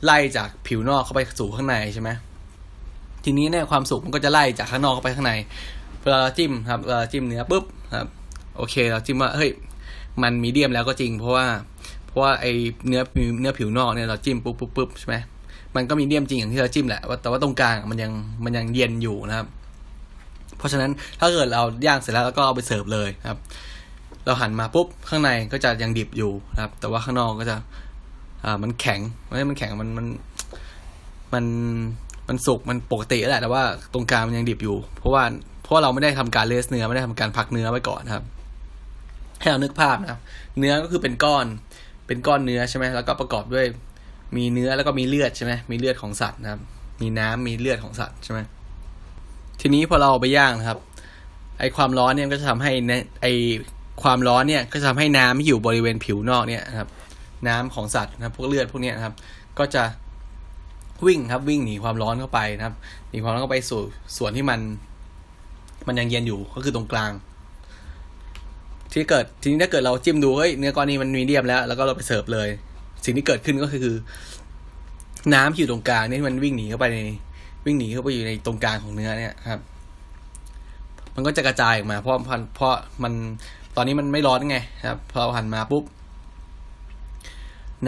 [0.05, 2.11] ไล่จากผิวนอกเข้าไปสู่ข้างในใช่ไหม
[3.25, 5.33] ทีนี้เนี่ยความสุกมันก็จะไล่จากข้างนอกเข้าไปข้างใน
[6.03, 7.65] เวลาเราจิ้มครับเวลาจิ้มเนื้อปุ๊บ
[7.97, 8.09] ครับ
[8.57, 9.51] โอเค เราจิ้มว่าเฮ้ย
[10.23, 11.47] มันมีเดียมแล้วก็จริง เพราะว่า
[12.07, 12.47] เพราะว่าไอ
[12.89, 13.03] เนื้อ
[13.41, 15.17] เนื้อผิวนอกเนี่ยเราจิ้มปุ๊บปุ๊บปุ๊บใช่ไหม
[15.77, 18.13] มันก็มีเดียมจริงอย่างที่เราจิ้มแหละแต่ว่าตรงกลางมันยัง
[18.45, 19.47] มันยังเย็นอยู่นะครับ
[20.59, 23.39] เพราะฉะนั้นถ้าเกิดเราย่างเสร็จแล้วแล้วก็เอาไปเสิร์ฟเลยครับ
[24.25, 27.57] เราหันมาปุ๊บข้างในก็จะยังดิบอยู่นะครับ แต่ว่าข้างนอกก็จะ
[28.45, 30.07] อ่ามันแข็งไม่ใช่มันแข็งมันมัน
[31.35, 31.45] มัน
[32.29, 33.63] มันสุกมันปกติแหละแต่ว่า
[33.93, 35.23] ตรงกลางมันยังดิบอยู่ เพราะว่า
[35.63, 38.25] เพราะเราไม่ได้ทำการเลสเนื้อไม่ได้ทำการพักเนื้อไว้ก่อนครับ
[39.41, 40.21] ให้เรานึกภาพนะครับ
[40.59, 41.47] เนื้อก็คือเป็นก้อน
[42.07, 43.67] เป็นก้อนเนื้อใช่ไหมแล้วก็ประกอบด้วย
[44.37, 46.61] มีเนื้อแล้วก็มีเลือดใช่ไหมมีเลือดของสัตว์นะครับ
[47.01, 48.41] มีน้ำมีเลือดของสัตว์ใช่ไหม
[49.61, 50.79] ทีนี้พอเราเอาไปย่างนะครับ
[51.59, 52.73] ไอความร้อนเนี่ยก็จะทำให้
[53.23, 53.27] ไอ
[54.03, 56.89] ความร้อนเนี่ยก็จะทำให้น้ำที่อยู่บริเวณผิวนอกเนี่ยนะครับ
[57.49, 59.15] น้ำของสัตว์นะพวกเลือดพวกเนี้นะครับ
[59.59, 59.83] ก็จะ
[61.07, 62.75] วิ่งครับวิ่งหนีความร้อนเข้าไปนะครับ
[63.11, 63.81] หนีความร้อนเข้าไปสู่
[64.17, 64.61] ส่วนที่มัน
[65.87, 67.11] มันยังเย็นอยู่ก็คือตรงกลาง
[68.93, 72.49] ที่เกิดทีนี้ถ้าเกิดเราจิ้มดูเฮ้ยเนื้อก้อนนี้มันมีเดียมแล้ว แล้วก็เราไปเสิร์ฟเลย
[73.07, 73.95] สิ่งที่เกิดขึ้นก็คือ
[75.35, 76.99] น้ำที่อยู่ตรงกลางนี่มันวิ่งหนีเข้าไปใน
[77.67, 79.61] วิ่งหนีเข้าไปอยู่ในตรงกลางของเนื้อเนี่ยครับ
[81.15, 82.17] มันก็จะกระจายออกมา เพราะ
[82.57, 83.13] เพราะมัน
[83.77, 85.85] ตอนนี้มันไม่ร้อนไงครับพอเราหันมาปุ๊บ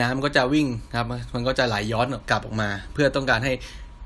[0.00, 0.66] น้ำก็จะวิ่ง
[0.96, 3.52] ครับ มันก็จะไหลย้อนกลับออกมา เพื่อต้องการให้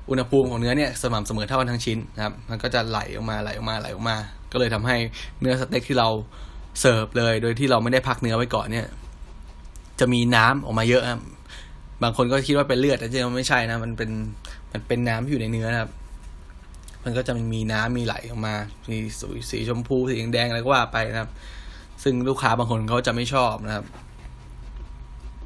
[0.09, 4.17] อุณหภูมิของเนื้อเนี่ยสม่ำเสมอเท่ากันทั้งชิ้นนะครับ มันก็จะไหลออกมาไหลออกมาไหลออกมา
[4.51, 4.97] ก็เลยทำให้
[5.41, 6.09] เนื้อสเต็กที่เรา
[6.79, 8.87] เสิร์ฟเลย โดยที่เราไม่ได้พักเนื้อไว้ก่อนเนี่ย
[9.99, 11.21] จะมีน้ำออกมาเยอะครับ
[12.03, 14.09] บางคนก็คิดว่าเป็นเลือดแต่จริงๆไม่ใช่นะ มันเป็น
[14.71, 15.91] มันเป็นน้ำอยู่ในเนื้อนะครับ
[17.03, 18.55] มันก็จะมีน้ำมีไหลออกมา
[18.89, 21.29] มีสีสีชมพูสีแดงอะไรก็ว่าไปนะครับ
[22.03, 23.85] ซึ่งลูกค้าบางคนเขาจะไม่ชอบนะครับ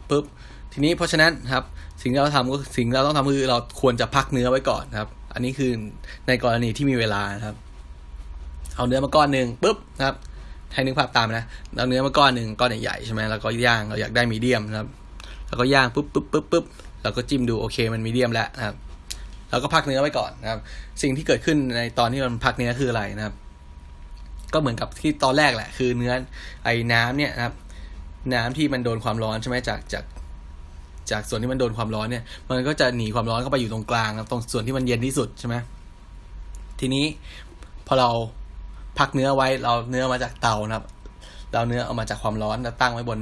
[0.09, 0.25] ปุ๊บ
[0.71, 1.63] ทีนี้เพราะฉะนั้นครับ
[2.01, 5.71] สิ่งที่เราทำก็สิ่งที่เราต้องทำคือเราควรจะพักเนื้อไว้ก่อนครับ อันนี้คือ
[6.27, 7.55] ในกรณีที่มีเวลานะครับ
[8.75, 10.15] เอาเนื้อมาก้อนหนึ่งปุ๊บนะครับ
[10.74, 11.43] ให้นึกภาพตามนะ
[11.76, 14.88] เอาเนื้อมาก้อนหนึ่งก้อนใหญ่ๆใช่ไหมแล้วก็ย่างเราอยากได้มีเดียมนะครับ
[15.47, 16.65] แล้วก็ย่างปุ๊บปุ๊บปุ๊บปุ๊บ
[17.03, 18.76] เราก็จิ้มดูโอเคมันมีเดียมแล้วนะครับ
[19.49, 20.59] แล้วก็พักเนื้อไว้ก่อนนะครับ
[21.01, 23.36] สิ่งที่เกิดขึ้นในตอนที่มันพักเนื้อคืออะไรนะครับ
[24.53, 26.13] ก็เหมือนกับที่ตอนแรกแหละ คือเนื้อ
[26.63, 27.53] ไอ้น้ำเนี่ยนะครับ
[28.34, 30.03] น้ำที่มันโดนความร้อนใช่ไหมจากจาก
[31.11, 35.55] จากส่วนที่มันโดนความร้อนเนี่ย มันก็จะหนีความร้อนเข้าไปอยู่ตรงกลางครับตรงส่วนที่มันเย็นที่สุดใช่ไหม
[36.80, 37.05] ทีนี้
[37.88, 38.09] พอเรา
[38.99, 40.85] พักเนื้อไว้เราเนื้อมาจากเตานะครับ
[41.53, 43.19] เราเนื้อเอามาจากความร้อนแล้วตั้งไว้บน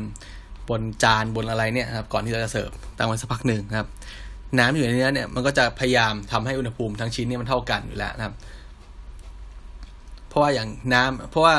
[0.69, 3.87] บนจานบนอะไรเนี่ยครับก่อนที่เราจะเสิร์ฟตั้งไว้สักพักหนึ่งครับ
[4.57, 8.33] น้ำที่อยู่ในเนื้อเนี่ยมันก็จะพยายามทำให้อุณหภูมิทั้งชิ้นเนี่ยมันเท่ากันอยู่แล้วนะครับ
[10.27, 11.55] เพราะว่าอย่างน้ำเพราะว่า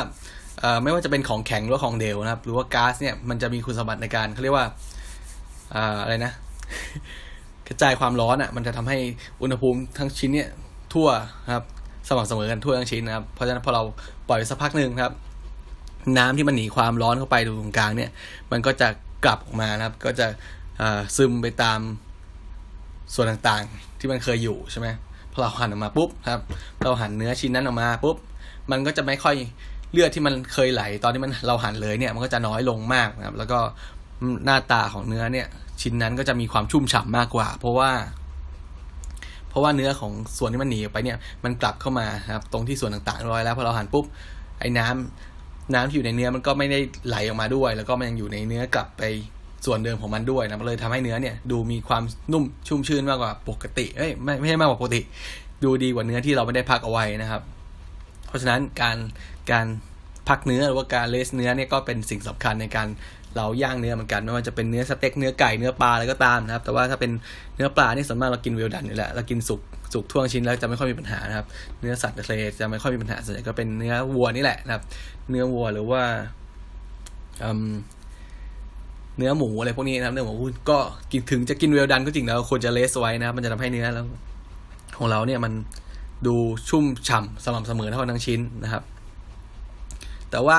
[0.83, 4.65] ไม่ว่าจะเป็นของแข็งหรือของเดวนะครับ หรือว่าก๊าซเนี่ยมันจะมีคุณสมบัติในการเขาเรียกว่า
[6.03, 6.33] อะไรนะ
[7.67, 8.97] กระจายความร้อนอะ มันจะทำให้
[9.41, 10.49] อุณหภูมิทั้งชิ้นเนี่ย
[10.93, 11.07] ทั่ว
[11.53, 11.65] ครับ
[12.07, 13.83] สม่ำเสมอกันทั่วทั้งชิ้นนะครับ เพราะฉะนั้นพอเรา
[14.27, 15.13] ปล่อยสักพักหนึ่งครับ
[16.17, 18.11] น้ำที่มันหนีความร้อนเข้าไปตรงกลางเนี่ย
[18.51, 18.87] มันก็จะ
[19.25, 20.27] กลับออกมานะครับ ก็จะ
[21.17, 21.79] ซึมไปตาม
[23.13, 24.87] ส่วนต่างๆ ที่มันเคยอยู่ใช่ไหม
[25.31, 26.41] พอเราหั่นออกมาปุ๊บครับ
[26.83, 28.15] เราหั่นเนื้อชิ้นนั้นออกมาปุ๊บ
[28.71, 29.35] มันก็จะไม่ค่อย
[29.91, 33.59] เลือดที่มันเคยไหล ตอนที่มันเราหั่นเลยเนี่ย มันก็จะน้อยลงมากนะครับ แล้วก็
[34.45, 35.47] หน้าตาของเนื้อเนี่ย
[35.81, 37.89] ชิ้นนั้นก็จะมีความชุ่มฉ่ามากกว่า เพราะว่า
[39.57, 44.05] ราะว่าเนื้อของส่วนที่มันหนีไปเนี่ยมันกลับเข้ามาครับตรงที่ส่วนต่างๆร้อยแล้วพอเราหั่นปุ๊บ
[44.59, 49.03] ไอ้น้ำน้ำที่อยู่ในเนื้อมันก็ไม่ได้ไหลออกมาด้วย แล้วก็มันยังอยู่ในเนื้อกลับไป
[49.65, 55.01] ส่วนเดิมของมันด้วยนะมันเลยทำให้เนื้อเนี่ยดูมีความนุ่มชุ่มชื้นมากกว่าปกติเอ้ยไม่ไม่ใช่มากกว่าปกติ
[55.63, 57.41] ดูดีกว่าเนื้อที่เราไม่ได้พักเอาไว้นะครับ
[58.27, 58.97] เพราะฉะนั้นการ
[59.51, 59.67] การ
[60.29, 62.87] พักเนื้อหรือว่าการเลสเนื้อเนี่ยก็เป็นสิ่งสำคัญในการ
[63.37, 67.11] เราย่างเนื้อเหมือนกันไม่ว่าจะเป็นเนื้อสเต็กเนื้อไก่เนื้อปลาอะไรก็ตามนะครับ แต่ว่าถ้าเป็น
[67.55, 69.61] เนื้อปลานี่ส่วนมากเรากินเวลดันอยู่แล้วเรากินสุก
[69.93, 71.45] สุกท่วงชิ้นแล้วจะไม่ค่อยมีปัญหานะครับ
[71.81, 74.83] เนื้อสัตว์ทะเลจะไม่ค่อยมีปัญหาส่วนใหญ่ก็เป็นเนื้อวัวนี่แหละนะครับ
[75.29, 76.01] เนื้อวัวหรือว่า
[79.17, 80.33] เนื้อหมูอะไรพวกนี้นะครับเนื้อหมู
[80.69, 80.77] ก็
[81.11, 84.05] กินถึงจะกินเวลดันก็จริงแล้วควรจะเลสไว้นะครับ มันจะทำให้เนื้อแล้ว
[84.97, 85.53] ของเราเนี่ยมัน
[86.27, 86.35] ดู
[86.69, 88.83] ชุ่มฉ่าสม่ำเสมอเท่าทั้งชิ้นนะครับ
[90.31, 90.57] แต่ว่า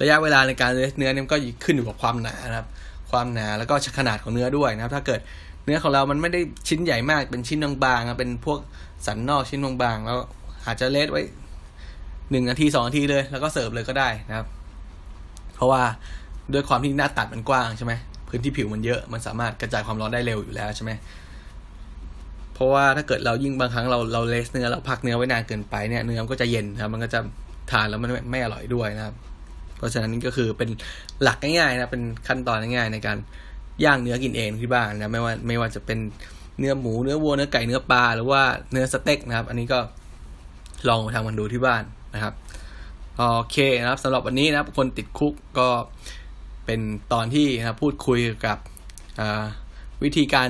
[0.00, 2.68] ระยะเวลาในการเลสเนื้อเนี่ยก็ขึ้นอยู่กับความหนานะครับ
[3.10, 5.20] ความหนาแล้วก็ขนาดของเนื้อด้วยนะครับ ถ้าเกิด
[5.64, 8.58] เนื้อของเรามันไม่ได้ชิ้นใหญ่มากเป็นชิ้นบางๆเป็นพวก
[9.06, 10.18] สันนอกชิ้นบางๆแล้ว
[10.66, 11.22] อาจจะเลสไว้
[12.30, 14.46] หนึ่งนาทีสองนาทีเลย แล้วก็เสิร์ฟเลยก็ได้นะครับ
[15.54, 15.82] เพราะว่า
[16.52, 17.92] ด้วยความที่หน้าตัดมันกว้างใช่ไหม
[18.28, 20.92] พื้นที่ผิวมันเยอะมันสามารถกระจายความร้อนได้เร็วอยู่แล้วใช่ไหม
[22.54, 27.20] เพราะว่าถ้าเกิดเรายิ่งบางครั้งเราเราเลสเนื้อเราพักเนื้อไว้นานเกินไปเนี่ยเนื้อมันก็จะเย็นครับมันก็จะ
[27.70, 29.14] ทานแล้วมันไม่ไม่อร่อยด้วยนะครับ
[29.76, 30.70] เพราะฉะนั้นนี่ก็คือเป็น
[31.22, 33.18] หลักง่ายๆนะเป็นขั้นตอนง่ายๆในการ
[33.84, 35.98] ย่างเนื้อกินเองที่บ้านนะไม่ว่าไม่ว่าจะเป็น
[36.58, 38.42] เนื้อหมูเนื้อวัวเนื้อไก่เนื้อปลาหรือว่า
[38.72, 39.78] เนื้อสเต็กนะครับ อันนี้ก็
[40.88, 41.82] ลองทำกันดูที่บ้าน
[42.14, 42.34] นะครับ
[43.16, 45.68] โอเคนะครับสำหรับวันนี้นะครับคนติดคุกก็
[46.66, 46.80] เป็น
[47.12, 48.58] ตอนที่นะพูดคุยกับ
[50.02, 50.48] วิธีการ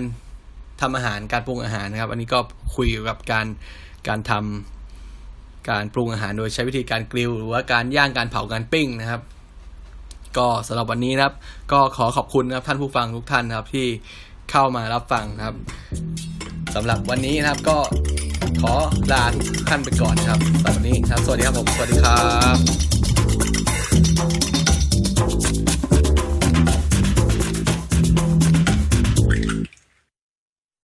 [0.81, 2.39] ทำอาหารการปรุงอาหารนะครับ อันนี้ก็
[2.77, 3.47] คุยกับการ
[4.09, 4.74] การทำ
[5.71, 9.21] การปรุงอาหารโดยใช้วิธีการกริลหรือว่าการย่างการเผาการปิ้งนะครับ
[10.39, 11.35] ก็สำหรับวันนี้นะครับ
[11.73, 13.87] ก็ขอขอบคุณนะครับท่านผู้ฟังทุกท่านนะครับที่
[14.51, 15.57] เข้ามารับฟังครับ
[16.75, 17.79] สำหรับวันนี้นะครับก็
[18.63, 18.73] ขอ
[19.13, 22.19] ลาทุกท่านไปก่อนนะครับสำหรับวันนี้ครับ สวัสดีครับผม สวัสดีครั
[22.57, 22.59] บ